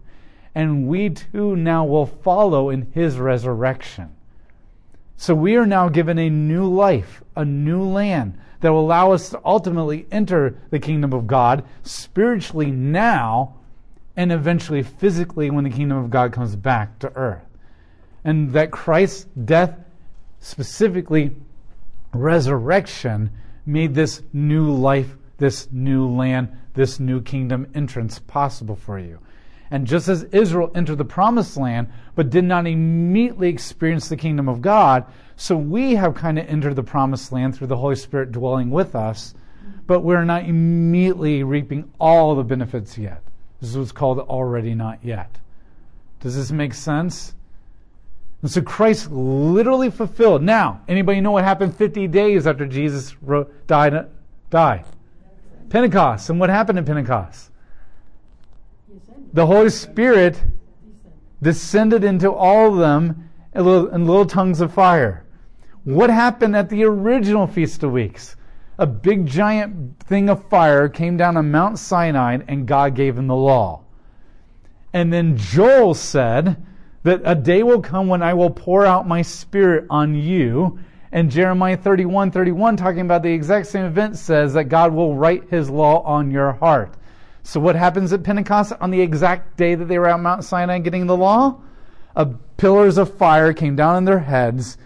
and 0.55 0.87
we 0.87 1.11
too 1.11 1.57
now 1.57 1.85
will 1.85 2.07
follow 2.07 2.70
in 2.70 2.90
his 2.92 3.18
resurrection. 3.18 4.14
So 5.16 5.35
we 5.35 5.57
are 5.57 5.66
now 5.66 5.88
given 5.88 6.18
a 6.18 6.29
new 6.29 6.66
life, 6.66 7.22
a 7.35 7.44
new 7.44 7.83
land 7.83 8.38
that 8.61 8.73
will 8.73 8.81
allow 8.81 9.12
us 9.12 9.31
to 9.31 9.40
ultimately 9.45 10.07
enter 10.11 10.59
the 10.71 10.79
kingdom 10.79 11.12
of 11.12 11.27
God 11.27 11.64
spiritually 11.83 12.71
now 12.71 13.57
and 14.16 14.33
eventually 14.33 14.83
physically 14.83 15.51
when 15.51 15.64
the 15.64 15.71
kingdom 15.71 15.99
of 15.99 16.11
God 16.11 16.33
comes 16.33 16.57
back 16.57 16.99
to 17.01 17.14
earth. 17.14 17.45
And 18.25 18.53
that 18.55 18.71
Christ's 18.71 19.25
death, 19.45 19.79
specifically 20.40 21.37
resurrection, 22.12 23.31
made 23.66 23.95
this 23.95 24.23
new 24.33 24.73
life, 24.73 25.16
this 25.38 25.69
new 25.71 26.09
land, 26.09 26.49
this 26.75 26.99
new 26.99 27.21
kingdom 27.21 27.66
entrance 27.75 28.19
possible 28.19 28.77
for 28.77 28.99
you. 28.99 29.19
And 29.71 29.87
just 29.87 30.09
as 30.09 30.23
Israel 30.25 30.71
entered 30.75 30.99
the 30.99 31.05
promised 31.05 31.57
land, 31.57 31.88
but 32.14 32.31
did 32.31 32.45
not 32.45 32.66
immediately 32.66 33.49
experience 33.49 34.09
the 34.09 34.16
kingdom 34.16 34.49
of 34.49 34.62
God, 34.62 35.05
so 35.37 35.57
we 35.57 35.94
have 35.94 36.14
kind 36.14 36.38
of 36.38 36.49
entered 36.49 36.75
the 36.77 36.83
promised 36.83 37.31
land 37.31 37.55
through 37.55 37.66
the 37.66 37.77
Holy 37.77 37.96
Spirit 37.96 38.33
dwelling 38.33 38.70
with 38.70 38.94
us, 38.94 39.35
but 39.87 40.01
we're 40.01 40.25
not 40.25 40.44
immediately 40.44 41.42
reaping 41.42 41.92
all 42.01 42.35
the 42.35 42.42
benefits 42.42 42.96
yet. 42.96 43.22
This 43.61 43.70
is 43.70 43.79
what's 43.79 43.92
called 43.92 44.18
already 44.18 44.75
not 44.75 44.99
yet. 45.05 45.38
Does 46.20 46.35
this 46.35 46.51
make 46.51 46.72
sense? 46.72 47.35
And 48.42 48.51
so 48.51 48.62
Christ 48.62 49.11
literally 49.11 49.90
fulfilled. 49.90 50.42
Now, 50.42 50.83
anybody 50.88 51.20
know 51.20 51.33
what 51.33 51.44
happened 51.44 51.77
50 51.77 52.09
days 52.09 52.46
after 52.46 52.66
Jesus 52.66 53.14
died? 53.66 53.94
Uh, 53.94 54.05
died? 54.51 54.85
Pentecost. 55.68 56.31
And 56.31 56.40
what 56.40 56.49
happened 56.49 56.79
in 56.79 56.85
Pentecost? 56.85 57.51
The 59.33 59.46
Holy 59.46 59.70
Spirit 59.70 60.40
descended 61.42 62.05
into 62.05 62.33
all 62.33 62.72
of 62.72 62.79
them 62.79 63.29
in 63.55 63.64
little, 63.64 63.88
in 63.88 64.07
little 64.07 64.27
tongues 64.27 64.61
of 64.61 64.72
fire. 64.72 65.26
What 65.87 66.11
happened 66.11 66.55
at 66.55 66.68
the 66.68 66.85
original 66.85 67.46
Feast 67.46 67.83
of 67.83 67.92
Weeks? 67.92 68.37
A 68.79 68.87
big 68.87 69.27
giant 69.27 69.99
thing 70.01 70.29
of 70.29 70.46
fire 70.49 70.88
came 70.88 71.16
down 71.16 71.38
on 71.38 71.51
Mount 71.51 71.79
Sinai 71.79 72.38
and 72.46 72.66
God 72.66 72.94
gave 72.94 73.16
him 73.16 73.29
the 73.29 73.35
law. 73.35 73.85
And 74.92 75.11
then 75.11 75.38
Joel 75.38 75.94
said, 75.94 76.62
that 77.07 77.22
a 77.25 77.37
day 77.37 77.62
will 77.62 77.81
come 77.81 78.09
when 78.09 78.20
I 78.20 78.35
will 78.35 78.51
pour 78.51 78.85
out 78.85 79.07
my 79.07 79.22
spirit 79.22 79.87
on 79.88 80.16
you. 80.16 80.81
And 81.12 81.31
Jeremiah 81.31 81.77
31 81.77 82.33
31, 82.33 82.77
talking 82.77 83.03
about 83.03 83.22
the 83.22 83.33
exact 83.33 83.68
same 83.68 83.85
event, 83.85 84.16
says 84.16 84.55
that 84.55 84.64
God 84.64 84.92
will 84.92 85.14
write 85.14 85.49
his 85.49 85.70
law 85.70 86.03
on 86.03 86.33
your 86.33 86.55
heart. 86.55 86.94
So, 87.44 87.61
what 87.61 87.77
happens 87.77 88.12
at 88.12 88.25
Pentecost 88.25 88.72
on 88.81 88.90
the 88.90 89.01
exact 89.01 89.57
day 89.57 89.77
that 89.77 89.85
they 89.85 90.01
were 90.01 90.09
at 90.09 90.18
Mount 90.18 90.42
Sinai 90.42 90.81
getting 90.81 91.07
the 91.07 91.16
law? 91.16 91.61
A 92.16 92.27
pillars 92.57 92.99
of 92.99 93.16
fire 93.16 93.53
came 93.53 93.77
down 93.77 93.94
on 93.94 94.05
their 94.05 94.18
heads, 94.18 94.77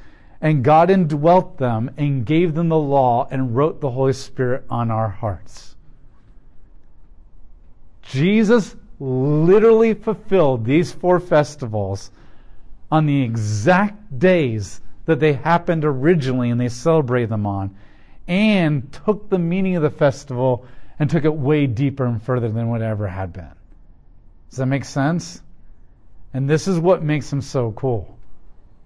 and 0.41 0.65
God 0.65 0.91
indwelt 0.91 1.59
them 1.59 1.91
and 1.97 2.25
gave 2.25 2.55
them 2.55 2.69
the 2.69 2.79
law 2.79 3.29
and 3.31 3.55
wrote 3.55 3.81
the 3.81 3.91
Holy 3.91 4.13
Spirit 4.13 4.65
on 4.71 4.91
our 4.91 5.09
hearts. 5.09 5.77
Jesus 8.03 8.75
literally 8.99 9.95
fulfilled 9.95 10.65
these 10.65 10.93
four 10.93 11.21
festivals 11.21 12.11
on 12.91 13.07
the 13.07 13.23
exact 13.23 14.19
days 14.19 14.81
that 15.07 15.21
they 15.21 15.33
happened 15.33 15.85
originally 15.85 16.51
and 16.51 16.61
they 16.61 16.69
celebrate 16.69 17.27
them 17.27 17.47
on, 17.47 17.75
and 18.29 18.93
took 18.93 19.29
the 19.29 19.39
meaning 19.39 19.77
of 19.77 19.83
the 19.83 19.91
festival 19.91 20.65
and 20.99 21.09
took 21.09 21.25
it 21.25 21.35
way 21.35 21.67
deeper 21.67 22.05
and 22.05 22.23
further 22.23 22.49
than 22.49 22.69
whatever 22.69 23.09
had 23.09 23.33
been. 23.33 23.51
Does 24.51 24.59
that 24.59 24.67
make 24.67 24.85
sense? 24.85 25.43
And 26.33 26.49
this 26.49 26.69
is 26.69 26.79
what 26.79 27.03
makes 27.03 27.33
him 27.33 27.41
so 27.41 27.73
cool. 27.73 28.17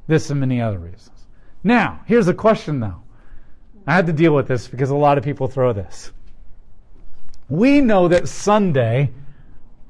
This 0.06 0.30
and 0.30 0.40
many 0.40 0.60
other 0.60 0.78
reasons. 0.78 1.13
Now, 1.64 2.02
here's 2.06 2.28
a 2.28 2.34
question 2.34 2.80
though. 2.80 3.02
I 3.86 3.94
had 3.94 4.06
to 4.06 4.12
deal 4.12 4.34
with 4.34 4.46
this 4.46 4.68
because 4.68 4.90
a 4.90 4.94
lot 4.94 5.18
of 5.18 5.24
people 5.24 5.48
throw 5.48 5.72
this. 5.72 6.12
We 7.48 7.80
know 7.80 8.08
that 8.08 8.28
Sunday 8.28 9.10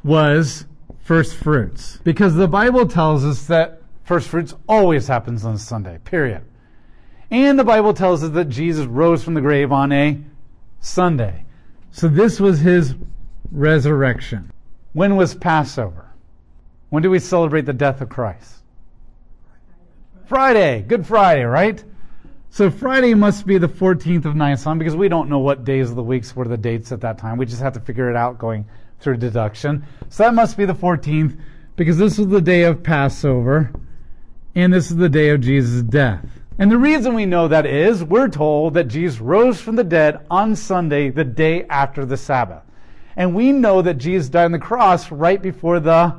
was 0.03 0.67
first 1.01 1.37
fruits 1.37 1.99
because 2.05 2.35
the 2.35 2.49
Bible 2.49 2.87
tells 2.87 3.25
us 3.25 3.47
that 3.47 3.83
first 4.05 4.29
fruits 4.29 4.55
always 4.69 5.09
happens 5.09 5.45
on 5.45 5.59
Sunday, 5.59 5.99
period. 6.05 6.43
And 7.31 7.59
the 7.59 7.65
Bible 7.65 7.95
tells 7.95 8.23
us 8.23 8.31
that 8.31 8.49
Jesus 8.49 8.87
rose 8.87 9.25
from 9.25 9.35
the 9.35 9.41
grave 9.41 9.73
on 9.73 9.93
a 9.93 10.21
Sunday. 10.81 11.45
So 11.91 12.09
this 12.09 12.39
was 12.39 12.61
his 12.61 12.95
resurrection. 13.51 14.53
When 14.93 15.17
was 15.17 15.35
Passover? 15.35 16.11
When 16.91 17.03
do 17.03 17.11
we 17.11 17.19
celebrate 17.19 17.67
the 17.67 17.73
death 17.73 18.01
of 18.01 18.09
Christ? 18.09 18.64
Friday. 20.27 20.83
Good 20.83 21.07
Friday, 21.07 21.45
right? 21.45 21.83
So 22.49 22.71
Friday 22.71 23.15
must 23.15 23.47
be 23.47 23.59
the 23.59 23.69
14th 23.69 24.25
of 24.25 24.37
Nisan 24.37 24.79
because 24.79 24.97
we 24.97 25.09
don't 25.09 25.29
know 25.29 25.41
what 25.41 25.65
days 25.65 25.91
of 25.91 25.97
the 25.97 26.03
weeks 26.03 26.35
were 26.35 26.47
the 26.47 26.57
dates 26.57 26.93
at 26.93 27.01
that 27.03 27.19
time. 27.19 27.37
We 27.37 27.47
just 27.47 27.61
have 27.61 27.75
to 27.75 27.81
figure 27.81 28.09
it 28.09 28.17
out 28.17 28.39
going 28.39 28.65
through 29.01 29.19
deduction. 29.19 29.85
So 30.09 30.23
that 30.23 30.35
must 30.35 30.57
be 30.57 30.65
the 30.65 30.75
14th 30.75 31.39
because 31.77 31.99
this 31.99 32.19
is 32.19 32.29
the 32.29 32.41
day 32.41 32.63
of 32.63 32.83
Passover 32.83 33.73
and 34.55 34.73
this 34.73 34.91
is 34.91 34.97
the 34.97 35.09
day 35.09 35.31
of 35.31 35.41
Jesus' 35.41 35.83
death. 35.83 36.25
And 36.59 36.71
the 36.71 36.79
reason 36.79 37.15
we 37.15 37.27
know 37.27 37.49
that 37.49 37.67
is 37.67 38.03
we're 38.03 38.29
told 38.29 38.75
that 38.75 38.89
Jesus 38.89 39.21
rose 39.21 39.61
from 39.61 39.77
the 39.77 39.85
dead 39.85 40.25
on 40.31 40.55
Sunday, 40.57 41.11
the 41.11 41.25
day 41.25 41.65
after 41.65 42.07
the 42.07 42.17
Sabbath. 42.17 42.63
And 43.17 43.35
we 43.35 43.53
know 43.53 43.83
that 43.83 43.99
Jesus 43.99 44.29
died 44.29 44.47
on 44.47 44.53
the 44.53 44.59
cross 44.59 45.11
right 45.11 45.43
before 45.43 45.81
the 45.81 46.15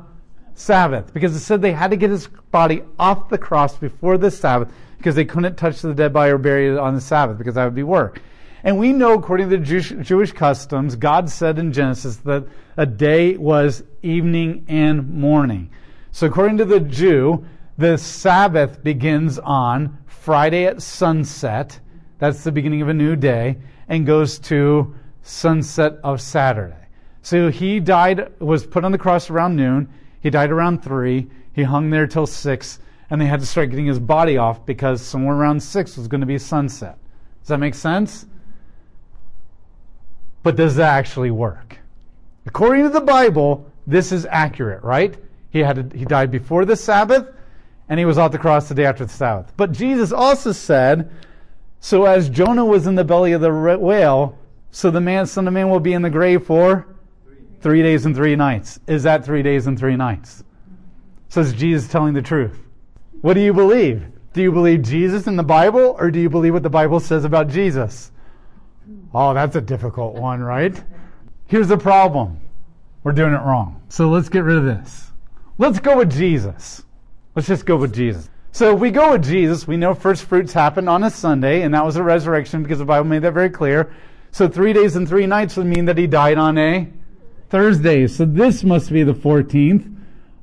Sabbath 0.56 1.14
because 1.14 1.36
it 1.36 1.40
said 1.40 1.62
they 1.62 1.72
had 1.72 1.90
to 1.90 1.96
get 1.96 2.10
his 2.10 2.26
body 2.50 2.82
off 2.98 3.28
the 3.28 3.38
cross 3.38 3.76
before 3.76 4.18
the 4.18 4.30
Sabbath 4.30 4.72
because 4.98 5.14
they 5.14 5.24
couldn't 5.24 5.56
touch 5.56 5.82
the 5.82 5.94
dead 5.94 6.12
body 6.12 6.32
or 6.32 6.38
bury 6.38 6.68
it 6.68 6.78
on 6.78 6.94
the 6.94 7.00
Sabbath 7.00 7.38
because 7.38 7.54
that 7.54 7.64
would 7.64 7.74
be 7.74 7.82
work. 7.82 8.20
And 8.64 8.78
we 8.78 8.92
know, 8.92 9.12
according 9.14 9.50
to 9.50 9.58
the 9.58 9.62
Jewish, 9.62 9.90
Jewish 10.00 10.32
customs, 10.32 10.96
God 10.96 11.30
said 11.30 11.58
in 11.58 11.72
Genesis 11.72 12.16
that 12.18 12.46
a 12.76 12.86
day 12.86 13.36
was 13.36 13.84
evening 14.02 14.64
and 14.66 15.08
morning. 15.08 15.70
So, 16.10 16.26
according 16.26 16.56
to 16.58 16.64
the 16.64 16.80
Jew, 16.80 17.46
the 17.78 17.98
Sabbath 17.98 18.82
begins 18.82 19.38
on 19.38 19.98
Friday 20.06 20.64
at 20.64 20.82
sunset. 20.82 21.78
That's 22.18 22.42
the 22.42 22.50
beginning 22.50 22.82
of 22.82 22.88
a 22.88 22.94
new 22.94 23.14
day, 23.14 23.58
and 23.88 24.06
goes 24.06 24.38
to 24.40 24.94
sunset 25.22 25.98
of 26.02 26.20
Saturday. 26.20 26.74
So 27.22 27.50
he 27.50 27.80
died, 27.80 28.32
was 28.40 28.66
put 28.66 28.84
on 28.84 28.92
the 28.92 28.98
cross 28.98 29.30
around 29.30 29.56
noon. 29.56 29.88
He 30.20 30.30
died 30.30 30.50
around 30.50 30.82
three. 30.82 31.28
He 31.52 31.62
hung 31.62 31.90
there 31.90 32.06
till 32.06 32.26
six, 32.26 32.78
and 33.10 33.20
they 33.20 33.26
had 33.26 33.40
to 33.40 33.46
start 33.46 33.70
getting 33.70 33.86
his 33.86 33.98
body 33.98 34.36
off 34.36 34.66
because 34.66 35.00
somewhere 35.02 35.36
around 35.36 35.62
six 35.62 35.96
was 35.96 36.08
going 36.08 36.20
to 36.20 36.26
be 36.26 36.38
sunset. 36.38 36.98
Does 37.40 37.48
that 37.48 37.58
make 37.58 37.74
sense? 37.74 38.26
But 40.42 40.56
does 40.56 40.76
that 40.76 40.94
actually 40.94 41.30
work? 41.30 41.78
According 42.46 42.84
to 42.84 42.90
the 42.90 43.00
Bible, 43.00 43.70
this 43.86 44.12
is 44.12 44.26
accurate, 44.26 44.82
right? 44.82 45.16
He 45.50 45.60
had 45.60 45.92
he 45.92 46.04
died 46.04 46.30
before 46.30 46.64
the 46.64 46.76
Sabbath 46.76 47.28
and 47.88 47.98
he 47.98 48.04
was 48.04 48.18
off 48.18 48.32
the 48.32 48.38
cross 48.38 48.68
the 48.68 48.74
day 48.74 48.84
after 48.84 49.04
the 49.04 49.12
Sabbath. 49.12 49.52
But 49.56 49.72
Jesus 49.72 50.12
also 50.12 50.52
said, 50.52 51.10
So 51.80 52.04
as 52.04 52.28
Jonah 52.28 52.64
was 52.64 52.86
in 52.86 52.94
the 52.94 53.04
belly 53.04 53.32
of 53.32 53.40
the 53.40 53.78
whale, 53.78 54.38
so 54.70 54.90
the 54.90 55.00
man, 55.00 55.26
Son 55.26 55.46
of 55.46 55.54
Man 55.54 55.70
will 55.70 55.80
be 55.80 55.92
in 55.92 56.02
the 56.02 56.10
grave 56.10 56.44
for 56.44 56.86
three 57.60 57.82
days 57.82 58.06
and 58.06 58.14
three 58.14 58.36
nights. 58.36 58.78
Is 58.86 59.02
that 59.04 59.24
three 59.24 59.42
days 59.42 59.66
and 59.66 59.78
three 59.78 59.96
nights? 59.96 60.44
So 61.28 61.40
is 61.40 61.52
Jesus 61.52 61.88
telling 61.88 62.14
the 62.14 62.22
truth? 62.22 62.58
What 63.20 63.34
do 63.34 63.40
you 63.40 63.52
believe? 63.52 64.06
Do 64.32 64.42
you 64.42 64.52
believe 64.52 64.82
Jesus 64.82 65.26
in 65.26 65.36
the 65.36 65.42
Bible, 65.42 65.96
or 65.98 66.10
do 66.10 66.20
you 66.20 66.28
believe 66.28 66.52
what 66.52 66.62
the 66.62 66.70
Bible 66.70 67.00
says 67.00 67.24
about 67.24 67.48
Jesus? 67.48 68.12
Oh, 69.14 69.32
that's 69.34 69.56
a 69.56 69.60
difficult 69.60 70.14
one, 70.14 70.40
right? 70.40 70.78
Here's 71.46 71.68
the 71.68 71.78
problem. 71.78 72.40
We're 73.02 73.12
doing 73.12 73.32
it 73.32 73.42
wrong. 73.42 73.82
So 73.88 74.10
let's 74.10 74.28
get 74.28 74.40
rid 74.40 74.58
of 74.58 74.64
this. 74.64 75.10
Let's 75.58 75.78
go 75.78 75.96
with 75.96 76.12
Jesus. 76.12 76.82
Let's 77.34 77.48
just 77.48 77.64
go 77.64 77.76
with 77.76 77.94
Jesus. 77.94 78.28
So 78.52 78.74
if 78.74 78.80
we 78.80 78.90
go 78.90 79.12
with 79.12 79.24
Jesus, 79.24 79.66
we 79.66 79.76
know 79.76 79.94
first 79.94 80.24
fruits 80.24 80.52
happened 80.52 80.88
on 80.88 81.04
a 81.04 81.10
Sunday, 81.10 81.62
and 81.62 81.74
that 81.74 81.84
was 81.84 81.96
a 81.96 82.02
resurrection 82.02 82.62
because 82.62 82.78
the 82.78 82.84
Bible 82.84 83.06
made 83.06 83.22
that 83.22 83.32
very 83.32 83.50
clear. 83.50 83.92
So 84.32 84.48
three 84.48 84.72
days 84.72 84.96
and 84.96 85.08
three 85.08 85.26
nights 85.26 85.56
would 85.56 85.66
mean 85.66 85.86
that 85.86 85.98
he 85.98 86.06
died 86.06 86.36
on 86.36 86.58
a 86.58 86.88
Thursday. 87.48 88.06
So 88.06 88.24
this 88.24 88.64
must 88.64 88.90
be 88.92 89.02
the 89.02 89.14
14th, 89.14 89.94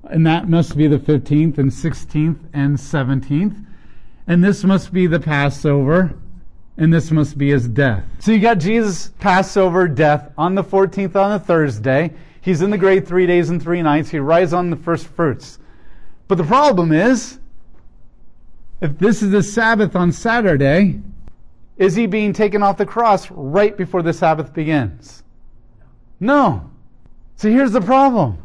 and 0.06 0.26
that 0.26 0.48
must 0.48 0.78
be 0.78 0.88
the 0.88 0.98
15th 0.98 1.58
and 1.58 1.72
16th 1.72 2.40
and 2.54 2.78
17th. 2.78 3.66
And 4.28 4.44
this 4.44 4.64
must 4.64 4.94
be 4.94 5.08
the 5.08 5.20
Passover, 5.20 6.14
and 6.78 6.94
this 6.94 7.12
must 7.12 7.38
be 7.38 7.50
his 7.50 7.68
death. 7.68 8.04
So 8.20 8.32
you 8.32 8.40
got 8.40 8.60
Jesus' 8.60 9.12
Passover 9.20 9.88
death 9.88 10.32
on 10.38 10.56
the 10.56 10.64
14th 10.64 11.16
on 11.16 11.34
a 11.34 11.40
Thursday. 11.40 12.14
He's 12.42 12.62
in 12.62 12.70
the 12.70 12.78
grave 12.78 13.08
three 13.08 13.28
days 13.28 13.50
and 13.50 13.62
three 13.62 13.82
nights. 13.82 14.10
He 14.10 14.20
rises 14.20 14.54
on 14.54 14.70
the 14.70 14.78
first 14.78 15.08
fruits. 15.08 15.60
But 16.28 16.36
the 16.36 16.44
problem 16.44 16.92
is, 16.92 17.40
if 18.82 18.98
this 18.98 19.22
is 19.22 19.32
the 19.32 19.44
Sabbath 19.44 19.96
on 19.96 20.12
Saturday, 20.12 21.02
is 21.78 21.96
he 21.96 22.06
being 22.06 22.34
taken 22.34 22.62
off 22.64 22.78
the 22.78 22.86
cross 22.86 23.30
right 23.32 23.76
before 23.76 24.02
the 24.02 24.14
Sabbath 24.14 24.54
begins? 24.54 25.24
No. 26.20 26.70
So 27.44 27.50
here's 27.50 27.74
the 27.74 27.82
problem. 27.82 28.38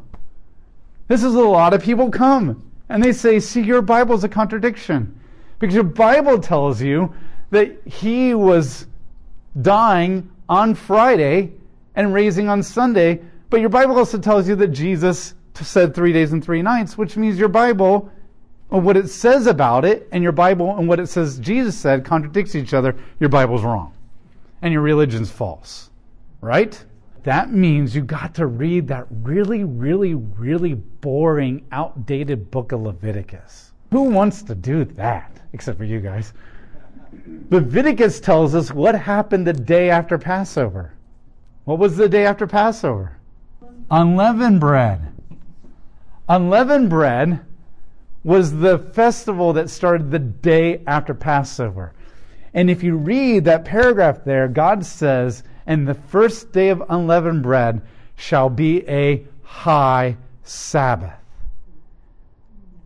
This 1.06 1.22
is 1.22 1.36
a 1.36 1.40
lot 1.40 1.72
of 1.72 1.84
people 1.84 2.10
come 2.10 2.68
and 2.88 3.00
they 3.00 3.12
say, 3.12 3.38
see, 3.38 3.62
your 3.62 3.80
Bible 3.80 4.16
is 4.16 4.24
a 4.24 4.28
contradiction. 4.28 5.20
Because 5.60 5.72
your 5.72 5.84
Bible 5.84 6.40
tells 6.40 6.82
you 6.82 7.14
that 7.52 7.80
he 7.86 8.34
was 8.34 8.88
dying 9.62 10.28
on 10.48 10.74
Friday 10.74 11.52
and 11.94 12.12
raising 12.12 12.48
on 12.48 12.60
Sunday, 12.60 13.22
but 13.50 13.60
your 13.60 13.68
Bible 13.68 13.96
also 13.96 14.18
tells 14.18 14.48
you 14.48 14.56
that 14.56 14.72
Jesus 14.72 15.32
said 15.54 15.94
three 15.94 16.12
days 16.12 16.32
and 16.32 16.44
three 16.44 16.62
nights, 16.62 16.98
which 16.98 17.16
means 17.16 17.38
your 17.38 17.46
Bible, 17.46 18.10
or 18.68 18.80
what 18.80 18.96
it 18.96 19.06
says 19.10 19.46
about 19.46 19.84
it, 19.84 20.08
and 20.10 20.24
your 20.24 20.32
Bible 20.32 20.76
and 20.76 20.88
what 20.88 20.98
it 20.98 21.06
says 21.06 21.38
Jesus 21.38 21.78
said 21.78 22.04
contradicts 22.04 22.56
each 22.56 22.74
other. 22.74 22.96
Your 23.20 23.28
Bible's 23.28 23.62
wrong. 23.62 23.94
And 24.60 24.72
your 24.72 24.82
religion's 24.82 25.30
false. 25.30 25.88
Right? 26.40 26.84
That 27.24 27.52
means 27.52 27.94
you 27.94 28.02
got 28.02 28.34
to 28.36 28.46
read 28.46 28.88
that 28.88 29.06
really, 29.10 29.64
really, 29.64 30.14
really 30.14 30.74
boring, 30.74 31.66
outdated 31.72 32.50
book 32.50 32.72
of 32.72 32.82
Leviticus. 32.82 33.72
Who 33.90 34.02
wants 34.04 34.42
to 34.44 34.54
do 34.54 34.84
that? 34.84 35.40
Except 35.52 35.78
for 35.78 35.84
you 35.84 36.00
guys. 36.00 36.32
Leviticus 37.50 38.20
tells 38.20 38.54
us 38.54 38.70
what 38.70 38.94
happened 38.94 39.46
the 39.46 39.52
day 39.52 39.90
after 39.90 40.18
Passover. 40.18 40.94
What 41.64 41.78
was 41.78 41.96
the 41.96 42.08
day 42.08 42.24
after 42.26 42.46
Passover? 42.46 43.16
Unleavened 43.90 44.60
bread. 44.60 45.12
Unleavened 46.28 46.90
bread 46.90 47.40
was 48.24 48.52
the 48.52 48.78
festival 48.78 49.54
that 49.54 49.70
started 49.70 50.10
the 50.10 50.18
day 50.18 50.82
after 50.86 51.14
Passover. 51.14 51.94
And 52.52 52.70
if 52.70 52.82
you 52.82 52.96
read 52.96 53.44
that 53.44 53.64
paragraph 53.64 54.24
there, 54.24 54.48
God 54.48 54.84
says, 54.84 55.42
and 55.68 55.86
the 55.86 55.94
first 55.94 56.50
day 56.50 56.70
of 56.70 56.82
unleavened 56.88 57.42
bread 57.42 57.82
shall 58.16 58.48
be 58.48 58.88
a 58.88 59.22
high 59.42 60.16
Sabbath. 60.42 61.12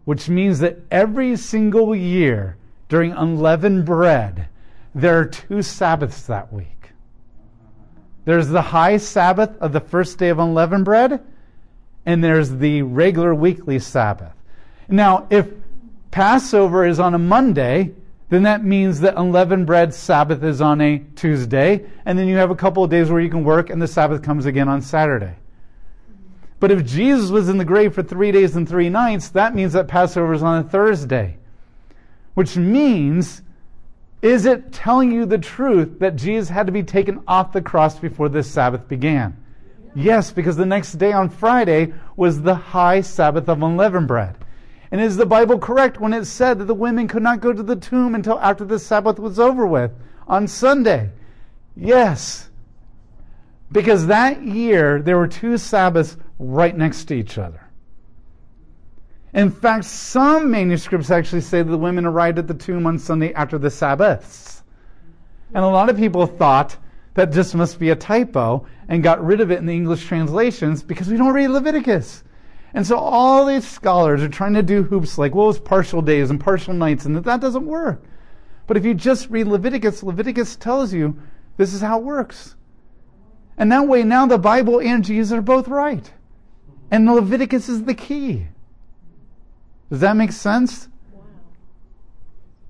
Which 0.05 0.29
means 0.29 0.59
that 0.59 0.81
every 0.91 1.37
single 1.37 1.95
year 1.95 2.57
during 2.89 3.13
unleavened 3.13 3.87
bread, 3.87 4.49
there 4.97 5.17
are 5.17 5.25
two 5.25 5.63
Sabbaths 5.63 6.27
that 6.27 6.53
week. 6.53 6.91
There's 8.25 8.49
the 8.49 8.63
high 8.63 8.97
Sabbath 8.97 9.57
of 9.61 9.73
the 9.73 9.81
first 9.81 10.19
day 10.19 10.31
of 10.31 10.41
unleavened 10.41 10.85
bread, 10.85 11.23
and 12.05 12.23
there's 12.23 12.51
the 12.51 12.83
regular 12.83 13.33
weekly 13.33 13.79
Sabbath. 13.79 14.35
Now, 14.89 15.29
if 15.31 15.49
Passover 16.11 16.85
is 16.85 16.99
on 16.99 17.15
a 17.15 17.19
Monday, 17.19 17.93
then 18.33 18.45
that 18.45 18.65
means 18.65 19.01
that 19.01 19.19
unleavened 19.19 19.67
bread 19.67 19.93
Sabbath 19.93 20.43
is 20.43 20.63
on 20.63 20.81
a 20.81 21.01
Tuesday, 21.17 21.85
and 22.07 22.19
then 22.19 22.27
you 22.27 22.37
have 22.37 22.51
a 22.51 22.57
couple 22.57 22.83
of 22.83 22.89
days 22.89 23.11
where 23.11 23.21
you 23.21 23.29
can 23.29 23.45
work, 23.45 23.69
and 23.69 23.83
the 23.83 23.87
Sabbath 23.87 24.23
comes 24.23 24.47
again 24.47 24.69
on 24.69 24.81
Saturday. 24.81 25.35
But 26.59 26.71
if 26.71 26.87
Jesus 26.87 27.29
was 27.29 27.51
in 27.51 27.59
the 27.59 27.65
grave 27.67 27.95
for 27.95 28.03
three 28.03 28.33
days 28.33 28.57
and 28.57 28.67
three 28.67 28.89
nights, 28.89 29.29
that 29.31 29.55
means 29.55 29.75
that 29.75 29.87
Passover 29.87 30.33
is 30.33 30.43
on 30.43 30.65
a 30.65 30.67
Thursday. 30.67 31.37
Which 32.33 32.57
means, 32.57 33.43
is 34.23 34.47
it 34.47 34.73
telling 34.73 35.13
you 35.13 35.27
the 35.27 35.37
truth 35.37 35.99
that 35.99 36.17
Jesus 36.17 36.49
had 36.49 36.65
to 36.65 36.73
be 36.73 36.85
taken 36.85 37.23
off 37.29 37.53
the 37.53 37.61
cross 37.61 37.99
before 37.99 38.31
this 38.31 38.51
Sabbath 38.51 38.89
began? 38.89 39.37
Yes, 39.95 40.31
because 40.31 40.57
the 40.57 40.65
next 40.65 40.93
day 40.93 41.13
on 41.13 41.29
Friday 41.29 41.93
was 42.17 42.41
the 42.41 42.55
high 42.55 43.03
Sabbath 43.03 43.51
of 43.51 43.63
unleavened 43.63 44.09
bread. 44.09 44.39
And 44.93 45.01
is 45.01 45.17
the 45.17 45.25
Bible 45.25 45.59
correct 45.59 45.99
when 45.99 46.13
it 46.13 46.27
said 46.27 46.59
that 46.59 46.67
the 46.67 46.75
women 46.75 47.09
could 47.09 47.23
not 47.23 47.41
go 47.41 47.51
to 47.51 47.63
the 47.63 47.77
tomb 47.77 48.15
until 48.15 48.39
after 48.39 48.67
the 48.67 48.79
Sabbath 48.79 49.19
was 49.19 49.41
over 49.41 49.67
with 49.67 49.91
on 50.29 50.47
Sunday? 50.47 51.09
Yes. 51.75 52.51
Because 53.73 54.07
that 54.09 54.43
year 54.43 55.01
there 55.01 55.17
were 55.17 55.27
two 55.27 55.57
Sabbaths 55.57 56.19
right 56.39 56.77
next 56.77 57.07
to 57.07 57.15
each 57.15 57.39
other. 57.39 57.71
In 59.33 59.51
fact, 59.51 59.87
some 59.87 60.51
manuscripts 60.51 61.11
actually 61.11 61.41
say 61.41 61.63
that 61.63 61.71
the 61.71 61.79
women 61.79 62.05
arrived 62.05 62.39
at 62.39 62.47
the 62.47 62.53
tomb 62.53 62.87
on 62.87 62.99
Sunday 62.99 63.33
after 63.33 63.57
the 63.57 63.71
Sabbaths. 63.71 64.63
And 65.55 65.65
a 65.65 65.69
lot 65.69 65.89
of 65.89 65.97
people 65.97 66.27
thought 66.27 66.77
that 67.15 67.33
just 67.33 67.55
must 67.55 67.79
be 67.79 67.89
a 67.89 67.97
typo 67.97 68.67
and 68.89 69.03
got 69.03 69.25
rid 69.25 69.41
of 69.41 69.51
it 69.51 69.59
in 69.59 69.65
the 69.65 69.73
English 69.73 70.05
translations 70.05 70.83
because 70.83 71.09
we 71.09 71.17
don't 71.17 71.33
read 71.33 71.49
Leviticus. 71.49 72.25
And 72.75 72.87
so 72.87 72.97
all 72.97 73.45
these 73.45 73.69
scholars 73.69 74.23
are 74.23 74.29
trying 74.29 74.55
to 74.55 74.63
do 74.63 74.83
hoops 74.83 75.19
like, 75.19 75.35
well, 75.35 75.51
it's 75.51 75.59
partial 75.59 76.01
days 76.01 76.31
and 76.31 76.41
partial 76.41 76.73
nights, 76.73 77.05
and 77.05 77.17
that 77.17 77.41
doesn't 77.41 77.67
work. 77.67 78.03
But 78.67 78.77
if 78.77 78.85
you 78.85 78.95
just 78.95 79.29
read 79.29 79.47
Leviticus, 79.47 80.03
Leviticus 80.03 80.57
tells 80.57 80.93
you 80.93 81.21
this 81.57 81.75
is 81.75 81.81
how 81.81 81.99
it 81.99 82.05
works. 82.05 82.55
And 83.59 83.71
that 83.71 83.87
way, 83.87 84.03
now 84.03 84.27
the 84.27 84.39
Bible 84.39 84.81
and 84.81 85.05
Jesus 85.05 85.37
are 85.37 85.43
both 85.43 85.69
right. 85.69 86.11
And 86.91 87.07
Leviticus 87.13 87.69
is 87.69 87.85
the 87.85 87.95
key. 87.95 88.47
Does 89.91 90.01
that 90.01 90.17
make 90.17 90.33
sense? 90.33 90.89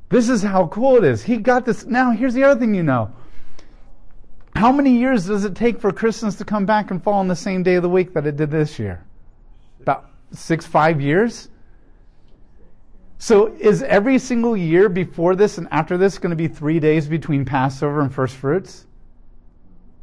This 0.09 0.29
is 0.29 0.43
how 0.43 0.67
cool 0.67 0.97
it 0.97 1.05
is. 1.05 1.23
He 1.23 1.37
got 1.37 1.65
this. 1.65 1.85
Now, 1.85 2.11
here's 2.11 2.35
the 2.35 2.45
other 2.45 2.59
thing 2.59 2.75
you 2.75 2.83
know. 2.83 3.13
How 4.55 4.71
many 4.73 4.99
years 4.99 5.27
does 5.27 5.45
it 5.45 5.55
take 5.55 5.81
for 5.81 5.93
Christmas 5.93 6.35
to 6.37 6.45
come 6.45 6.67
back 6.67 6.91
and 6.91 7.03
fall 7.03 7.15
on 7.15 7.29
the 7.29 7.37
same 7.37 7.63
day 7.63 7.77
of 7.77 7.83
the 7.83 7.89
week 7.89 8.13
that 8.15 8.27
it 8.27 8.37
did 8.37 8.51
this 8.51 8.79
year? 8.79 9.05
Six, 10.33 10.67
five 10.67 11.01
years? 11.01 11.49
So 13.19 13.47
is 13.47 13.85
every 13.85 14.19
single 14.19 14.57
year 14.57 14.89
before 14.89 15.37
this 15.37 15.57
and 15.59 15.69
after 15.71 15.97
this 15.97 16.19
going 16.19 16.31
to 16.31 16.37
be 16.37 16.49
three 16.49 16.81
days 16.81 17.07
between 17.07 17.45
Passover 17.45 18.01
and 18.01 18.13
first 18.13 18.35
fruits? 18.35 18.87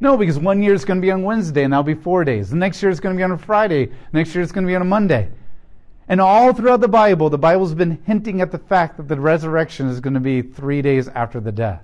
No, 0.00 0.16
because 0.16 0.38
one 0.38 0.62
year 0.62 0.72
is 0.72 0.86
going 0.86 1.00
to 1.00 1.04
be 1.04 1.10
on 1.10 1.22
Wednesday 1.22 1.64
and 1.64 1.72
that'll 1.72 1.82
be 1.82 1.92
four 1.92 2.24
days. 2.24 2.48
The 2.48 2.56
next 2.56 2.82
year 2.82 2.90
is 2.90 2.98
going 2.98 3.14
to 3.14 3.18
be 3.18 3.22
on 3.22 3.32
a 3.32 3.36
Friday. 3.36 3.90
Next 4.14 4.34
year 4.34 4.42
is 4.42 4.52
going 4.52 4.64
to 4.64 4.70
be 4.70 4.74
on 4.74 4.80
a 4.80 4.86
Monday. 4.86 5.28
And 6.08 6.20
all 6.20 6.54
throughout 6.54 6.80
the 6.80 6.88
Bible, 6.88 7.28
the 7.28 7.38
Bible's 7.38 7.74
been 7.74 8.02
hinting 8.06 8.40
at 8.40 8.50
the 8.50 8.58
fact 8.58 8.96
that 8.96 9.06
the 9.06 9.20
resurrection 9.20 9.88
is 9.88 10.00
going 10.00 10.14
to 10.14 10.20
be 10.20 10.40
three 10.40 10.80
days 10.80 11.06
after 11.08 11.40
the 11.40 11.52
death. 11.52 11.82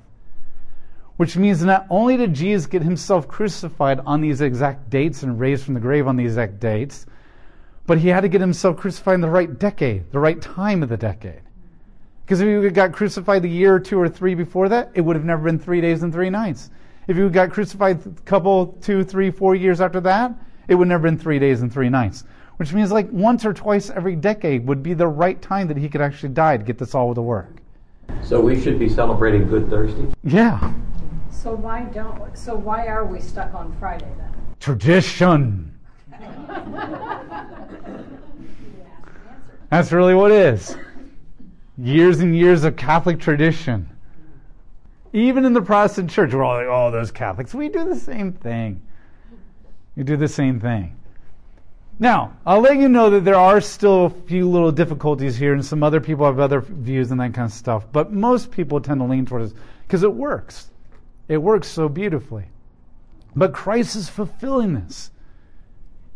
Which 1.19 1.37
means 1.37 1.63
not 1.63 1.87
only 1.91 2.17
did 2.17 2.33
Jesus 2.33 2.67
get 2.67 2.83
himself 2.83 3.29
crucified 3.29 4.01
on 4.07 4.23
these 4.23 4.41
exact 4.41 4.89
dates 4.89 5.23
and 5.23 5.39
raised 5.39 5.65
from 5.65 5.75
the 5.75 5.81
grave 5.81 6.09
on 6.09 6.17
these 6.17 6.33
exact 6.33 6.61
dates, 6.61 7.07
but 7.87 7.99
he 7.99 8.09
had 8.09 8.23
to 8.23 8.29
get 8.29 8.41
himself 8.41 8.77
crucified 8.77 9.15
in 9.15 9.21
the 9.21 9.31
right 9.31 9.59
decade, 9.59 10.11
the 10.13 10.19
right 10.19 10.41
time 10.41 10.83
of 10.83 10.89
the 10.89 10.97
decade. 10.97 11.41
Because 12.25 12.41
if 12.41 12.65
he 12.65 12.71
got 12.71 12.93
crucified 12.93 13.45
a 13.45 13.49
year 13.49 13.75
or 13.75 13.81
two 13.81 14.01
or 14.01 14.09
three 14.09 14.35
before 14.35 14.69
that, 14.69 14.91
it 14.95 15.01
would 15.01 15.17
have 15.17 15.25
never 15.25 15.45
been 15.45 15.59
three 15.59 15.81
days 15.81 16.03
and 16.03 16.13
three 16.13 16.31
nights. 16.31 16.71
If 17.07 17.17
he 17.17 17.29
got 17.29 17.51
crucified 17.51 18.05
a 18.05 18.11
couple, 18.23 18.77
two, 18.81 19.05
three, 19.05 19.31
four 19.31 19.55
years 19.55 19.81
after 19.81 20.01
that, 20.01 20.35
it 20.67 20.75
would 20.75 20.89
never 20.89 21.05
been 21.05 21.19
three 21.19 21.39
days 21.39 21.63
and 21.63 21.73
three 21.73 21.89
nights 21.89 22.25
which 22.57 22.73
means 22.73 22.91
like 22.91 23.11
once 23.11 23.45
or 23.45 23.53
twice 23.53 23.91
every 23.91 24.17
decade 24.17 24.67
would 24.67 24.83
be 24.83 24.95
the 24.95 25.07
right 25.07 25.41
time 25.43 25.69
that 25.69 25.77
he 25.77 25.89
could 25.89 26.01
actually 26.01 26.31
die 26.31 26.57
to 26.57 26.65
get 26.65 26.79
this 26.79 26.95
all 26.95 27.15
to 27.15 27.23
work. 27.23 27.57
So 28.23 28.41
we 28.41 28.61
should 28.61 28.79
be 28.79 28.89
celebrating 28.89 29.47
Good 29.47 29.69
Thursday? 29.69 30.07
Yeah. 30.25 30.73
So 31.31 31.55
why 31.55 31.83
don't 31.85 32.37
so 32.37 32.57
why 32.57 32.87
are 32.87 33.05
we 33.05 33.21
stuck 33.21 33.55
on 33.55 33.77
Friday 33.79 34.11
then? 34.19 34.35
Tradition. 34.59 35.76
That's 39.77 39.93
really 39.93 40.15
what 40.15 40.33
it 40.33 40.55
is. 40.55 40.75
Years 41.77 42.21
and 42.21 42.35
years 42.35 42.65
of 42.65 42.77
Catholic 42.77 43.21
tradition. 43.21 43.91
Even 45.13 45.45
in 45.45 45.53
the 45.53 45.61
Protestant 45.61 46.09
church, 46.09 46.33
we're 46.33 46.43
all 46.43 46.57
like, 46.57 46.67
oh, 46.67 46.91
those 46.91 47.11
Catholics. 47.11 47.53
We 47.53 47.69
do 47.69 47.85
the 47.85 48.01
same 48.01 48.33
thing. 48.33 48.81
We 49.95 50.03
do 50.03 50.17
the 50.17 50.29
same 50.29 50.61
thing. 50.61 50.97
Now, 51.99 52.39
I'll 52.47 52.63
let 52.63 52.79
you 52.79 52.89
know 52.89 53.11
that 53.11 53.27
there 53.27 53.35
are 53.37 53.61
still 53.61 54.07
a 54.07 54.11
few 54.11 54.49
little 54.49 54.73
difficulties 54.73 55.37
here, 55.37 55.53
and 55.53 55.63
some 55.63 55.83
other 55.83 56.01
people 56.01 56.25
have 56.25 56.41
other 56.41 56.63
views 56.63 57.11
and 57.11 57.21
that 57.21 57.35
kind 57.35 57.45
of 57.45 57.53
stuff. 57.53 57.85
But 57.93 58.11
most 58.11 58.51
people 58.51 58.81
tend 58.81 59.01
to 59.01 59.05
lean 59.05 59.27
towards 59.27 59.53
because 59.83 60.03
it 60.03 60.15
works. 60.15 60.71
It 61.29 61.37
works 61.37 61.69
so 61.69 61.91
beautifully. 61.91 62.47
But 63.35 63.53
Christ 63.53 63.95
is 63.95 64.09
fulfilling 64.09 64.73
this 64.73 65.11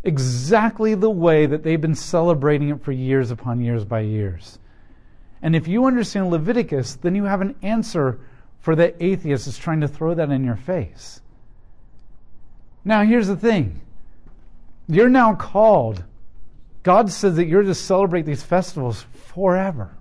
exactly 0.04 0.94
the 0.94 1.10
way 1.10 1.46
that 1.46 1.62
they've 1.62 1.80
been 1.80 1.94
celebrating 1.94 2.70
it 2.70 2.82
for 2.82 2.92
years 2.92 3.30
upon 3.30 3.60
years 3.60 3.84
by 3.84 4.00
years. 4.00 4.58
And 5.42 5.56
if 5.56 5.68
you 5.68 5.86
understand 5.86 6.30
Leviticus, 6.30 6.96
then 6.96 7.14
you 7.14 7.24
have 7.24 7.40
an 7.40 7.56
answer 7.62 8.20
for 8.60 8.76
the 8.76 9.02
atheist 9.02 9.46
that's 9.46 9.58
trying 9.58 9.80
to 9.80 9.88
throw 9.88 10.14
that 10.14 10.30
in 10.30 10.44
your 10.44 10.56
face. 10.56 11.20
Now, 12.84 13.02
here's 13.02 13.28
the 13.28 13.36
thing 13.36 13.80
you're 14.88 15.08
now 15.08 15.34
called. 15.34 16.04
God 16.82 17.10
says 17.10 17.36
that 17.36 17.46
you're 17.46 17.62
to 17.62 17.74
celebrate 17.74 18.22
these 18.22 18.42
festivals 18.42 19.04
forever. 19.12 19.96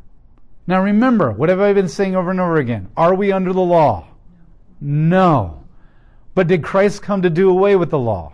Now 0.65 0.83
remember, 0.83 1.31
what 1.31 1.49
have 1.49 1.59
I 1.59 1.73
been 1.73 1.89
saying 1.89 2.15
over 2.15 2.31
and 2.31 2.39
over 2.39 2.57
again? 2.57 2.89
Are 2.95 3.15
we 3.15 3.31
under 3.31 3.53
the 3.53 3.59
law? 3.59 4.07
No. 4.79 5.63
But 6.35 6.47
did 6.47 6.63
Christ 6.63 7.01
come 7.01 7.23
to 7.23 7.29
do 7.29 7.49
away 7.49 7.75
with 7.75 7.89
the 7.89 7.99
law? 7.99 8.33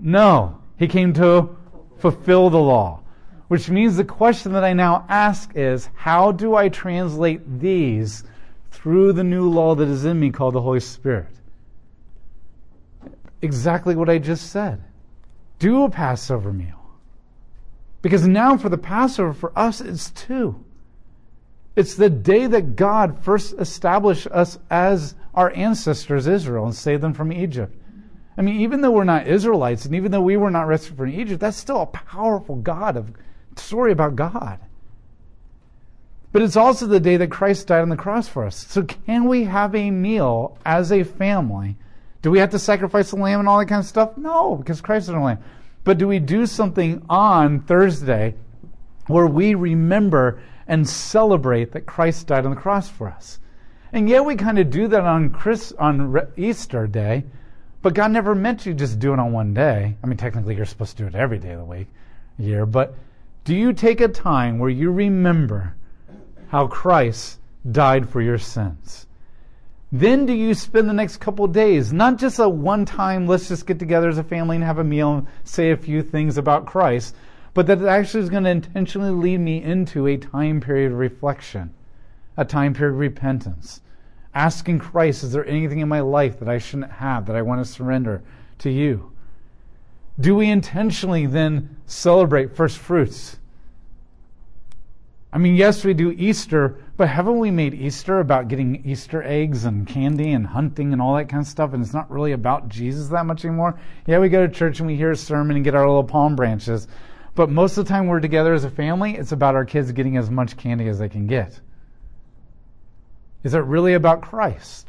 No. 0.00 0.60
He 0.78 0.88
came 0.88 1.12
to 1.14 1.56
fulfill 1.98 2.50
the 2.50 2.58
law. 2.58 3.02
Which 3.48 3.70
means 3.70 3.96
the 3.96 4.04
question 4.04 4.52
that 4.52 4.64
I 4.64 4.72
now 4.72 5.06
ask 5.08 5.52
is 5.54 5.88
how 5.94 6.32
do 6.32 6.56
I 6.56 6.68
translate 6.68 7.60
these 7.60 8.24
through 8.70 9.12
the 9.12 9.24
new 9.24 9.48
law 9.48 9.74
that 9.76 9.88
is 9.88 10.04
in 10.04 10.18
me 10.18 10.30
called 10.30 10.54
the 10.54 10.60
Holy 10.60 10.80
Spirit? 10.80 11.32
Exactly 13.40 13.94
what 13.94 14.10
I 14.10 14.18
just 14.18 14.50
said 14.50 14.82
do 15.58 15.84
a 15.84 15.90
Passover 15.90 16.52
meal. 16.52 16.80
Because 18.02 18.26
now 18.26 18.56
for 18.56 18.68
the 18.68 18.78
Passover, 18.78 19.32
for 19.32 19.52
us, 19.58 19.80
it's 19.80 20.10
two. 20.10 20.62
It's 21.74 21.94
the 21.94 22.10
day 22.10 22.46
that 22.46 22.76
God 22.76 23.22
first 23.22 23.54
established 23.58 24.26
us 24.28 24.58
as 24.70 25.14
our 25.34 25.50
ancestors, 25.54 26.26
Israel, 26.26 26.64
and 26.64 26.74
saved 26.74 27.02
them 27.02 27.14
from 27.14 27.32
Egypt. 27.32 27.74
I 28.38 28.42
mean, 28.42 28.60
even 28.60 28.80
though 28.80 28.90
we're 28.90 29.04
not 29.04 29.26
Israelites, 29.26 29.86
and 29.86 29.94
even 29.94 30.12
though 30.12 30.20
we 30.20 30.36
were 30.36 30.50
not 30.50 30.66
rescued 30.66 30.98
from 30.98 31.08
Egypt, 31.10 31.40
that's 31.40 31.56
still 31.56 31.82
a 31.82 31.86
powerful 31.86 32.56
God 32.56 32.96
of 32.96 33.12
story 33.56 33.92
about 33.92 34.16
God. 34.16 34.58
But 36.32 36.42
it's 36.42 36.56
also 36.56 36.86
the 36.86 37.00
day 37.00 37.16
that 37.16 37.30
Christ 37.30 37.68
died 37.68 37.80
on 37.80 37.88
the 37.88 37.96
cross 37.96 38.28
for 38.28 38.44
us. 38.44 38.66
So 38.68 38.82
can 38.82 39.26
we 39.26 39.44
have 39.44 39.74
a 39.74 39.90
meal 39.90 40.58
as 40.66 40.92
a 40.92 41.02
family 41.02 41.76
do 42.26 42.32
we 42.32 42.40
have 42.40 42.50
to 42.50 42.58
sacrifice 42.58 43.10
the 43.10 43.16
lamb 43.16 43.38
and 43.38 43.48
all 43.48 43.60
that 43.60 43.66
kind 43.66 43.78
of 43.78 43.86
stuff? 43.86 44.16
No, 44.16 44.56
because 44.56 44.80
Christ 44.80 45.04
is 45.04 45.14
our 45.14 45.22
lamb. 45.22 45.38
But 45.84 45.96
do 45.96 46.08
we 46.08 46.18
do 46.18 46.44
something 46.46 47.06
on 47.08 47.60
Thursday 47.60 48.34
where 49.06 49.28
we 49.28 49.54
remember 49.54 50.42
and 50.66 50.88
celebrate 50.88 51.70
that 51.70 51.86
Christ 51.86 52.26
died 52.26 52.44
on 52.44 52.50
the 52.50 52.60
cross 52.60 52.88
for 52.88 53.06
us? 53.06 53.38
And 53.92 54.08
yet 54.08 54.24
we 54.24 54.34
kind 54.34 54.58
of 54.58 54.70
do 54.70 54.88
that 54.88 55.02
on 55.02 55.30
Chris 55.30 55.72
on 55.78 56.18
Easter 56.36 56.88
Day, 56.88 57.26
but 57.86 57.94
God 57.94 58.10
never 58.10 58.34
meant 58.34 58.66
you 58.66 58.74
just 58.74 58.98
do 58.98 59.12
it 59.12 59.20
on 59.20 59.30
one 59.30 59.54
day. 59.54 59.94
I 60.02 60.06
mean, 60.08 60.16
technically, 60.16 60.56
you're 60.56 60.66
supposed 60.66 60.96
to 60.96 61.04
do 61.04 61.06
it 61.06 61.14
every 61.14 61.38
day 61.38 61.52
of 61.52 61.60
the 61.60 61.64
week, 61.64 61.86
year. 62.36 62.66
But 62.66 62.96
do 63.44 63.54
you 63.54 63.72
take 63.72 64.00
a 64.00 64.08
time 64.08 64.58
where 64.58 64.68
you 64.68 64.90
remember 64.90 65.72
how 66.48 66.66
Christ 66.66 67.38
died 67.70 68.08
for 68.08 68.20
your 68.20 68.38
sins? 68.38 69.06
Then 69.92 70.26
do 70.26 70.32
you 70.32 70.52
spend 70.52 70.88
the 70.88 70.94
next 70.94 71.18
couple 71.18 71.46
days, 71.46 71.92
not 71.92 72.16
just 72.16 72.40
a 72.40 72.48
one 72.48 72.86
time, 72.86 73.28
let's 73.28 73.46
just 73.46 73.68
get 73.68 73.78
together 73.78 74.08
as 74.08 74.18
a 74.18 74.24
family 74.24 74.56
and 74.56 74.64
have 74.64 74.78
a 74.78 74.82
meal 74.82 75.18
and 75.18 75.28
say 75.44 75.70
a 75.70 75.76
few 75.76 76.02
things 76.02 76.38
about 76.38 76.66
Christ, 76.66 77.14
but 77.54 77.68
that 77.68 77.80
actually 77.84 78.24
is 78.24 78.30
going 78.30 78.42
to 78.42 78.50
intentionally 78.50 79.12
lead 79.12 79.38
me 79.38 79.62
into 79.62 80.08
a 80.08 80.16
time 80.16 80.60
period 80.60 80.90
of 80.90 80.98
reflection, 80.98 81.72
a 82.36 82.44
time 82.44 82.74
period 82.74 82.94
of 82.94 82.98
repentance. 82.98 83.80
Asking 84.36 84.78
Christ, 84.78 85.24
is 85.24 85.32
there 85.32 85.46
anything 85.46 85.78
in 85.78 85.88
my 85.88 86.00
life 86.00 86.38
that 86.40 86.48
I 86.48 86.58
shouldn't 86.58 86.92
have, 86.92 87.24
that 87.24 87.36
I 87.36 87.40
want 87.40 87.64
to 87.64 87.72
surrender 87.72 88.22
to 88.58 88.70
you? 88.70 89.10
Do 90.20 90.34
we 90.34 90.50
intentionally 90.50 91.24
then 91.24 91.78
celebrate 91.86 92.54
first 92.54 92.76
fruits? 92.76 93.38
I 95.32 95.38
mean, 95.38 95.56
yes, 95.56 95.86
we 95.86 95.94
do 95.94 96.12
Easter, 96.12 96.76
but 96.98 97.08
haven't 97.08 97.38
we 97.38 97.50
made 97.50 97.72
Easter 97.72 98.20
about 98.20 98.48
getting 98.48 98.84
Easter 98.84 99.22
eggs 99.22 99.64
and 99.64 99.86
candy 99.86 100.32
and 100.32 100.46
hunting 100.46 100.92
and 100.92 101.00
all 101.00 101.16
that 101.16 101.30
kind 101.30 101.40
of 101.40 101.48
stuff? 101.48 101.72
And 101.72 101.82
it's 101.82 101.94
not 101.94 102.10
really 102.10 102.32
about 102.32 102.68
Jesus 102.68 103.08
that 103.08 103.24
much 103.24 103.42
anymore. 103.46 103.80
Yeah, 104.06 104.18
we 104.18 104.28
go 104.28 104.46
to 104.46 104.52
church 104.52 104.80
and 104.80 104.86
we 104.86 104.96
hear 104.96 105.12
a 105.12 105.16
sermon 105.16 105.56
and 105.56 105.64
get 105.64 105.74
our 105.74 105.86
little 105.86 106.04
palm 106.04 106.36
branches. 106.36 106.88
But 107.34 107.48
most 107.48 107.78
of 107.78 107.86
the 107.86 107.88
time 107.88 108.06
we're 108.06 108.20
together 108.20 108.52
as 108.52 108.64
a 108.64 108.70
family, 108.70 109.16
it's 109.16 109.32
about 109.32 109.54
our 109.54 109.64
kids 109.64 109.92
getting 109.92 110.18
as 110.18 110.30
much 110.30 110.58
candy 110.58 110.88
as 110.88 110.98
they 110.98 111.08
can 111.08 111.26
get. 111.26 111.58
Is 113.46 113.54
it 113.54 113.58
really 113.58 113.94
about 113.94 114.22
Christ? 114.22 114.88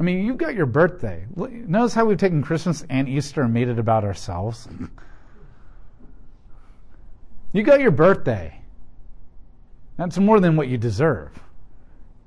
I 0.00 0.02
mean, 0.02 0.26
you've 0.26 0.38
got 0.38 0.56
your 0.56 0.66
birthday. 0.66 1.24
Notice 1.36 1.94
how 1.94 2.04
we've 2.04 2.18
taken 2.18 2.42
Christmas 2.42 2.84
and 2.90 3.08
Easter 3.08 3.42
and 3.42 3.54
made 3.54 3.68
it 3.68 3.78
about 3.78 4.02
ourselves. 4.02 4.66
you 7.52 7.62
got 7.62 7.78
your 7.78 7.92
birthday. 7.92 8.60
That's 9.96 10.18
more 10.18 10.40
than 10.40 10.56
what 10.56 10.66
you 10.66 10.76
deserve. 10.76 11.30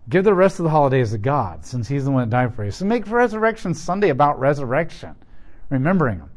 Give 0.07 0.23
the 0.23 0.33
rest 0.33 0.59
of 0.59 0.63
the 0.63 0.69
holidays 0.69 1.11
to 1.11 1.17
God, 1.17 1.65
since 1.65 1.89
He's 1.89 2.05
the 2.05 2.11
one 2.11 2.29
that 2.29 2.33
died 2.33 2.55
for 2.55 2.63
you. 2.63 2.71
So 2.71 2.85
make 2.85 3.05
Resurrection 3.11 3.73
Sunday 3.73 4.07
about 4.07 4.39
resurrection, 4.39 5.13
remembering 5.67 6.19
Him. 6.19 6.29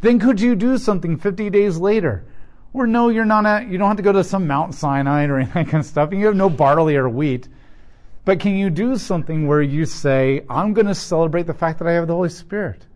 Then 0.00 0.18
could 0.18 0.40
you 0.40 0.56
do 0.56 0.78
something 0.78 1.16
50 1.16 1.48
days 1.50 1.78
later? 1.78 2.24
Or 2.72 2.88
no, 2.88 3.08
you're 3.08 3.24
not 3.24 3.46
at, 3.46 3.68
you 3.68 3.78
don't 3.78 3.86
have 3.86 3.98
to 3.98 4.02
go 4.02 4.10
to 4.10 4.24
some 4.24 4.48
Mount 4.48 4.74
Sinai 4.74 5.26
or 5.26 5.38
any 5.38 5.48
kind 5.48 5.74
of 5.74 5.86
stuff. 5.86 6.10
and 6.10 6.18
You 6.18 6.26
have 6.26 6.34
no 6.34 6.50
barley 6.50 6.96
or 6.96 7.08
wheat. 7.08 7.46
But 8.24 8.38
can 8.38 8.54
you 8.54 8.70
do 8.70 8.96
something 8.96 9.48
where 9.48 9.62
you 9.62 9.84
say, 9.84 10.44
I'm 10.48 10.74
going 10.74 10.86
to 10.86 10.94
celebrate 10.94 11.46
the 11.46 11.54
fact 11.54 11.78
that 11.80 11.88
I 11.88 11.92
have 11.92 12.06
the 12.06 12.14
Holy 12.14 12.28
Spirit? 12.28 12.86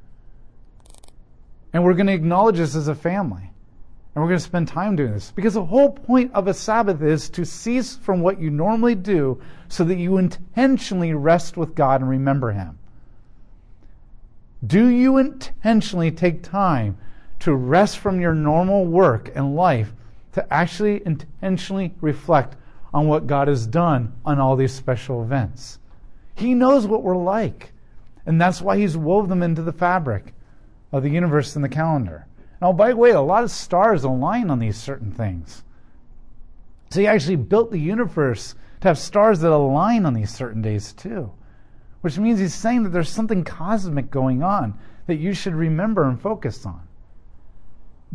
And 1.72 1.84
we're 1.84 1.94
going 1.94 2.06
to 2.06 2.12
acknowledge 2.12 2.56
this 2.56 2.76
as 2.76 2.88
a 2.88 2.94
family. 2.94 3.50
And 4.14 4.22
we're 4.22 4.28
going 4.28 4.38
to 4.38 4.44
spend 4.44 4.68
time 4.68 4.96
doing 4.96 5.12
this. 5.12 5.32
Because 5.32 5.54
the 5.54 5.64
whole 5.64 5.90
point 5.90 6.32
of 6.32 6.46
a 6.46 6.54
Sabbath 6.54 7.02
is 7.02 7.28
to 7.30 7.44
cease 7.44 7.96
from 7.96 8.22
what 8.22 8.40
you 8.40 8.50
normally 8.50 8.94
do 8.94 9.42
so 9.68 9.84
that 9.84 9.98
you 9.98 10.16
intentionally 10.16 11.12
rest 11.12 11.56
with 11.56 11.74
God 11.74 12.00
and 12.00 12.08
remember 12.08 12.52
Him. 12.52 12.78
Do 14.66 14.86
you 14.86 15.18
intentionally 15.18 16.10
take 16.10 16.42
time 16.42 16.96
to 17.40 17.54
rest 17.54 17.98
from 17.98 18.20
your 18.20 18.34
normal 18.34 18.86
work 18.86 19.30
and 19.34 19.54
life 19.54 19.92
to 20.32 20.52
actually 20.52 21.04
intentionally 21.04 21.94
reflect 22.00 22.56
on 22.96 23.09
what 23.09 23.26
God 23.26 23.46
has 23.46 23.66
done 23.66 24.11
on 24.24 24.40
all 24.40 24.56
these 24.56 24.72
special 24.72 25.22
events? 25.22 25.78
He 26.35 26.54
knows 26.54 26.87
what 26.87 27.02
we're 27.02 27.14
like. 27.14 27.74
And 28.24 28.40
that's 28.40 28.62
why 28.62 28.78
He's 28.78 28.96
wove 28.96 29.28
them 29.28 29.42
into 29.42 29.61
the 29.61 29.70
fabric 29.70 30.32
of 30.90 31.02
the 31.02 31.11
universe 31.11 31.54
and 31.54 31.62
the 31.62 31.68
calendar. 31.68 32.26
Now, 32.62 32.72
by 32.72 32.88
the 32.88 32.96
way, 32.96 33.11
a 33.11 33.20
lot 33.20 33.44
of 33.44 33.50
stars 33.50 34.02
align 34.02 34.48
on 34.48 34.61
these 34.61 34.78
certain 34.78 35.12
things. 35.12 35.62
So 36.90 37.00
he 37.00 37.06
actually 37.06 37.37
built 37.37 37.70
the 37.70 37.78
universe 37.78 38.54
to 38.80 38.88
have 38.88 38.98
stars 38.98 39.40
that 39.40 39.52
align 39.52 40.06
on 40.06 40.14
these 40.14 40.32
certain 40.35 40.62
days 40.62 40.94
too. 40.94 41.30
Which 42.00 42.18
means 42.18 42.40
he's 42.40 42.54
saying 42.54 42.85
that 42.85 42.90
there's 42.90 43.11
something 43.11 43.44
cosmic 43.44 44.11
going 44.11 44.42
on 44.42 44.72
that 45.06 45.16
you 45.16 45.35
should 45.35 45.54
remember 45.54 46.09
and 46.09 46.18
focus 46.18 46.64
on. 46.64 46.80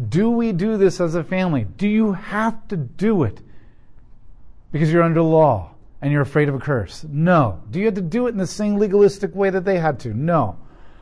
Do 0.09 0.31
we 0.31 0.53
do 0.53 0.75
this 0.77 0.99
as 0.99 1.13
a 1.13 1.23
family? 1.23 1.65
Do 1.65 1.87
you 1.87 2.13
have 2.13 2.67
to 2.69 2.77
do 2.77 3.21
it 3.21 3.41
because 4.71 4.91
you're 4.91 5.03
under 5.03 5.21
law 5.21 5.71
and 6.01 6.11
you're 6.11 6.21
afraid 6.21 6.49
of 6.49 6.55
a 6.55 6.59
curse? 6.59 7.05
No. 7.09 7.61
Do 7.69 7.79
you 7.79 7.85
have 7.85 7.95
to 7.95 8.01
do 8.01 8.27
it 8.27 8.31
in 8.31 8.37
the 8.37 8.47
same 8.47 8.77
legalistic 8.77 9.35
way 9.35 9.49
that 9.49 9.65
they 9.65 9.77
had 9.77 9.99
to? 10.01 10.13
No. 10.13 10.57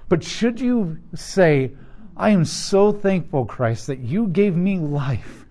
But 0.08 0.24
should 0.24 0.60
you 0.60 0.98
say, 1.16 1.72
I 2.18 2.32
am 2.32 2.46
so 2.46 2.92
thankful, 2.92 3.46
Christ, 3.46 3.88
that 3.88 4.00
you 4.00 4.28
gave 4.28 4.56
me 4.56 4.78
life 4.78 5.46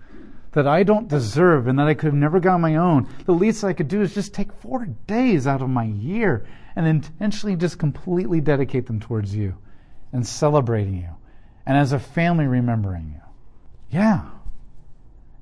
that 0.51 0.67
I 0.67 0.83
don't 0.83 1.07
deserve 1.07 1.67
and 1.67 1.77
that 1.79 1.87
I 1.87 1.93
could 1.93 2.07
have 2.07 2.13
never 2.13 2.39
got 2.39 2.55
on 2.55 2.61
my 2.61 2.75
own. 2.75 3.07
The 3.25 3.33
least 3.33 3.63
I 3.63 3.73
could 3.73 3.87
do 3.87 4.01
is 4.01 4.13
just 4.13 4.33
take 4.33 4.51
four 4.51 4.85
days 4.85 5.47
out 5.47 5.61
of 5.61 5.69
my 5.69 5.85
year 5.85 6.45
and 6.75 6.87
intentionally 6.87 7.55
just 7.55 7.79
completely 7.79 8.41
dedicate 8.41 8.87
them 8.87 8.99
towards 8.99 9.33
you 9.35 9.55
and 10.11 10.25
celebrating 10.25 10.95
you 10.95 11.09
and 11.65 11.77
as 11.77 11.91
a 11.91 11.99
family 11.99 12.47
remembering 12.47 13.13
you. 13.15 13.21
Yeah. 13.91 14.25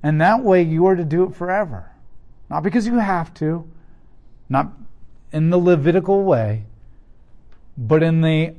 And 0.03 0.21
that 0.21 0.43
way 0.43 0.61
you 0.61 0.85
are 0.87 0.95
to 0.95 1.05
do 1.05 1.23
it 1.23 1.35
forever. 1.35 1.91
Not 2.49 2.63
because 2.63 2.87
you 2.87 2.97
have 2.97 3.33
to, 3.35 3.69
not 4.49 4.71
in 5.31 5.49
the 5.49 5.57
Levitical 5.57 6.23
way, 6.23 6.63
but 7.77 8.01
in 8.01 8.21
the 8.21 8.55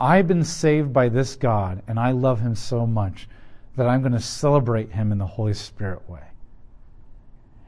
I've 0.00 0.28
been 0.28 0.44
saved 0.44 0.92
by 0.92 1.08
this 1.08 1.34
God, 1.34 1.82
and 1.88 1.98
I 1.98 2.12
love 2.12 2.40
him 2.40 2.54
so 2.54 2.86
much 2.86 3.28
that 3.76 3.88
I'm 3.88 4.00
going 4.00 4.12
to 4.12 4.20
celebrate 4.20 4.92
him 4.92 5.10
in 5.10 5.18
the 5.18 5.26
Holy 5.26 5.54
Spirit 5.54 6.08
way. 6.08 6.22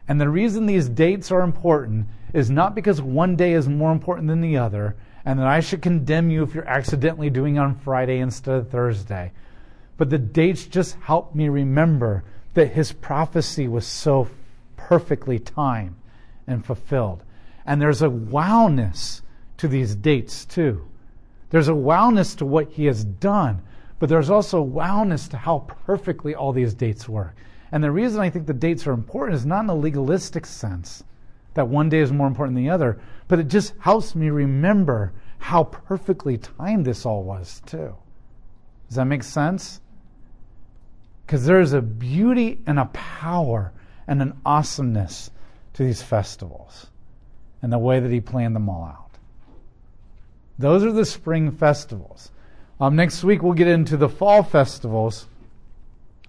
And 0.06 0.20
the 0.20 0.28
reason 0.28 0.66
these 0.66 0.88
dates 0.88 1.32
are 1.32 1.42
important 1.42 2.06
is 2.32 2.50
not 2.50 2.74
because 2.74 3.02
one 3.02 3.34
day 3.34 3.52
is 3.52 3.68
more 3.68 3.90
important 3.90 4.28
than 4.28 4.40
the 4.40 4.58
other, 4.58 4.96
and 5.24 5.38
that 5.38 5.46
I 5.46 5.60
should 5.60 5.82
condemn 5.82 6.30
you 6.30 6.42
if 6.42 6.54
you're 6.54 6.68
accidentally 6.68 7.30
doing 7.30 7.58
on 7.58 7.74
Friday 7.74 8.18
instead 8.18 8.54
of 8.54 8.70
Thursday. 8.70 9.32
But 9.96 10.10
the 10.10 10.18
dates 10.18 10.66
just 10.66 10.96
help 11.00 11.34
me 11.34 11.48
remember 11.48 12.24
that 12.54 12.72
his 12.72 12.92
prophecy 12.92 13.68
was 13.68 13.86
so 13.86 14.28
perfectly 14.90 15.38
timed 15.38 15.94
and 16.48 16.66
fulfilled. 16.66 17.22
And 17.64 17.81
there's 17.81 18.03
a 18.03 18.09
wowness 18.11 19.22
to 19.59 19.68
these 19.68 19.94
dates, 19.94 20.44
too. 20.44 20.85
There's 21.50 21.68
a 21.68 21.72
wowness 21.72 22.37
to 22.38 22.44
what 22.44 22.72
he 22.72 22.87
has 22.87 23.05
done, 23.05 23.62
but 24.00 24.09
there's 24.09 24.31
also 24.31 24.64
wowness 24.64 25.31
to 25.31 25.37
how 25.37 25.61
perfectly 25.87 26.35
all 26.35 26.53
these 26.53 26.74
dates 26.74 27.09
work. 27.09 27.37
And 27.70 27.85
the 27.85 27.92
reason 27.92 28.20
I 28.20 28.31
think 28.31 28.48
the 28.48 28.53
dates 28.53 28.85
are 28.88 28.92
important 28.92 29.37
is 29.37 29.46
not 29.46 29.62
in 29.62 29.70
a 29.70 29.76
legalistic 29.76 30.44
sense 30.44 31.05
that 31.55 31.68
one 31.68 31.88
day 31.88 32.00
is 32.00 32.11
more 32.11 32.26
important 32.26 32.57
than 32.57 32.64
the 32.64 32.70
other, 32.70 33.00
but 33.29 33.38
it 33.38 33.46
just 33.46 33.74
helps 33.79 34.16
me 34.16 34.29
remember 34.29 35.12
how 35.38 35.62
perfectly 35.62 36.37
timed 36.37 36.85
this 36.85 37.07
all 37.07 37.22
was, 37.22 37.62
too. 37.64 37.94
Does 38.88 38.96
that 38.96 39.05
make 39.05 39.22
sense? 39.22 39.81
Because 41.24 41.46
there 41.46 41.61
is 41.61 41.74
a 41.74 41.81
beauty 41.81 42.59
and 42.66 42.81
a 42.81 42.87
power 42.87 43.72
and 44.10 44.20
an 44.20 44.36
awesomeness 44.44 45.30
to 45.72 45.84
these 45.84 46.02
festivals 46.02 46.88
and 47.62 47.72
the 47.72 47.78
way 47.78 48.00
that 48.00 48.10
he 48.10 48.20
planned 48.20 48.56
them 48.56 48.68
all 48.68 48.84
out. 48.84 49.10
Those 50.58 50.84
are 50.84 50.90
the 50.90 51.04
spring 51.04 51.52
festivals. 51.52 52.32
Um, 52.80 52.96
next 52.96 53.22
week, 53.22 53.40
we'll 53.40 53.52
get 53.52 53.68
into 53.68 53.96
the 53.96 54.08
fall 54.08 54.42
festivals 54.42 55.26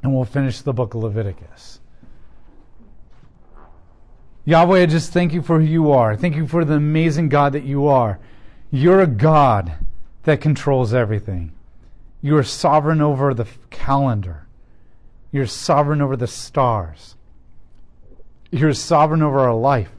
and 0.03 0.13
we'll 0.13 0.25
finish 0.25 0.61
the 0.61 0.73
book 0.73 0.93
of 0.93 1.01
Leviticus. 1.01 1.79
Yahweh, 4.45 4.83
I 4.83 4.85
just 4.85 5.11
thank 5.11 5.33
you 5.33 5.41
for 5.41 5.59
who 5.59 5.65
you 5.65 5.91
are. 5.91 6.15
Thank 6.15 6.35
you 6.35 6.47
for 6.47 6.63
the 6.63 6.75
amazing 6.75 7.29
God 7.29 7.53
that 7.53 7.63
you 7.63 7.87
are. 7.87 8.19
You're 8.69 9.01
a 9.01 9.07
God 9.07 9.73
that 10.23 10.39
controls 10.39 10.93
everything. 10.93 11.51
You 12.21 12.37
are 12.37 12.43
sovereign 12.43 13.01
over 13.01 13.33
the 13.33 13.47
calendar. 13.71 14.45
You're 15.31 15.47
sovereign 15.47 16.01
over 16.01 16.15
the 16.15 16.27
stars. 16.27 17.15
You're 18.51 18.73
sovereign 18.73 19.23
over 19.23 19.39
our 19.39 19.55
life. 19.55 19.91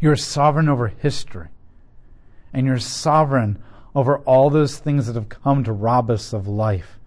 You're 0.00 0.16
sovereign 0.16 0.68
over 0.68 0.88
history 0.88 1.48
and 2.52 2.66
you're 2.66 2.78
sovereign 2.78 3.62
over 3.94 4.18
all 4.18 4.50
those 4.50 4.78
things 4.78 5.06
that 5.06 5.16
have 5.16 5.28
come 5.28 5.62
to 5.64 5.72
rob 5.72 6.10
us 6.10 6.32
of 6.32 6.48
life. 6.48 6.98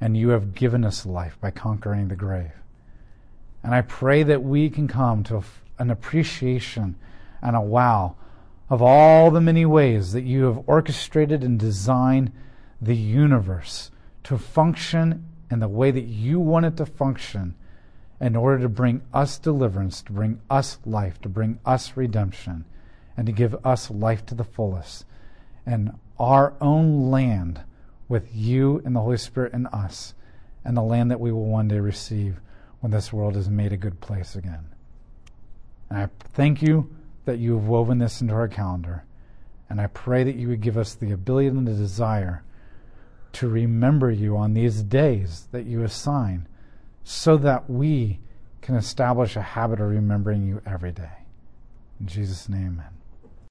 And 0.00 0.16
you 0.16 0.30
have 0.30 0.54
given 0.54 0.84
us 0.84 1.06
life 1.06 1.38
by 1.40 1.50
conquering 1.50 2.08
the 2.08 2.16
grave. 2.16 2.52
And 3.62 3.74
I 3.74 3.80
pray 3.80 4.22
that 4.22 4.42
we 4.42 4.70
can 4.70 4.86
come 4.86 5.24
to 5.24 5.42
an 5.78 5.90
appreciation 5.90 6.96
and 7.42 7.56
a 7.56 7.60
wow 7.60 8.16
of 8.70 8.82
all 8.82 9.30
the 9.30 9.40
many 9.40 9.64
ways 9.64 10.12
that 10.12 10.22
you 10.22 10.44
have 10.44 10.62
orchestrated 10.66 11.42
and 11.42 11.58
designed 11.58 12.32
the 12.80 12.96
universe 12.96 13.90
to 14.24 14.38
function 14.38 15.26
in 15.50 15.58
the 15.58 15.68
way 15.68 15.90
that 15.90 16.04
you 16.04 16.38
want 16.38 16.66
it 16.66 16.76
to 16.76 16.86
function 16.86 17.54
in 18.20 18.34
order 18.34 18.62
to 18.62 18.68
bring 18.68 19.02
us 19.14 19.38
deliverance, 19.38 20.02
to 20.02 20.12
bring 20.12 20.40
us 20.50 20.78
life, 20.84 21.20
to 21.20 21.28
bring 21.28 21.58
us 21.64 21.96
redemption 21.96 22.64
and 23.16 23.26
to 23.26 23.32
give 23.32 23.54
us 23.64 23.90
life 23.90 24.24
to 24.26 24.34
the 24.34 24.44
fullest 24.44 25.04
and 25.68 25.92
our 26.18 26.54
own 26.60 27.10
land 27.10 27.60
with 28.08 28.34
you 28.34 28.80
and 28.84 28.96
the 28.96 29.00
Holy 29.00 29.18
Spirit 29.18 29.52
in 29.52 29.66
us 29.66 30.14
and 30.64 30.76
the 30.76 30.82
land 30.82 31.10
that 31.10 31.20
we 31.20 31.30
will 31.30 31.44
one 31.44 31.68
day 31.68 31.78
receive 31.78 32.40
when 32.80 32.90
this 32.90 33.12
world 33.12 33.36
is 33.36 33.48
made 33.48 33.72
a 33.72 33.76
good 33.76 34.00
place 34.00 34.34
again. 34.34 34.64
And 35.90 35.98
I 35.98 36.08
thank 36.32 36.62
you 36.62 36.90
that 37.26 37.38
you 37.38 37.54
have 37.54 37.66
woven 37.66 37.98
this 37.98 38.20
into 38.20 38.34
our 38.34 38.48
calendar. 38.48 39.04
And 39.68 39.80
I 39.80 39.88
pray 39.88 40.24
that 40.24 40.36
you 40.36 40.48
would 40.48 40.62
give 40.62 40.78
us 40.78 40.94
the 40.94 41.12
ability 41.12 41.48
and 41.48 41.68
the 41.68 41.74
desire 41.74 42.42
to 43.32 43.48
remember 43.48 44.10
you 44.10 44.36
on 44.36 44.54
these 44.54 44.82
days 44.82 45.48
that 45.52 45.66
you 45.66 45.82
assign 45.82 46.48
so 47.10 47.38
that 47.38 47.70
we 47.70 48.20
can 48.60 48.74
establish 48.74 49.34
a 49.34 49.40
habit 49.40 49.80
of 49.80 49.88
remembering 49.88 50.46
you 50.46 50.60
every 50.66 50.92
day. 50.92 51.24
In 51.98 52.06
Jesus' 52.06 52.50
name, 52.50 52.74
amen. 52.78 52.97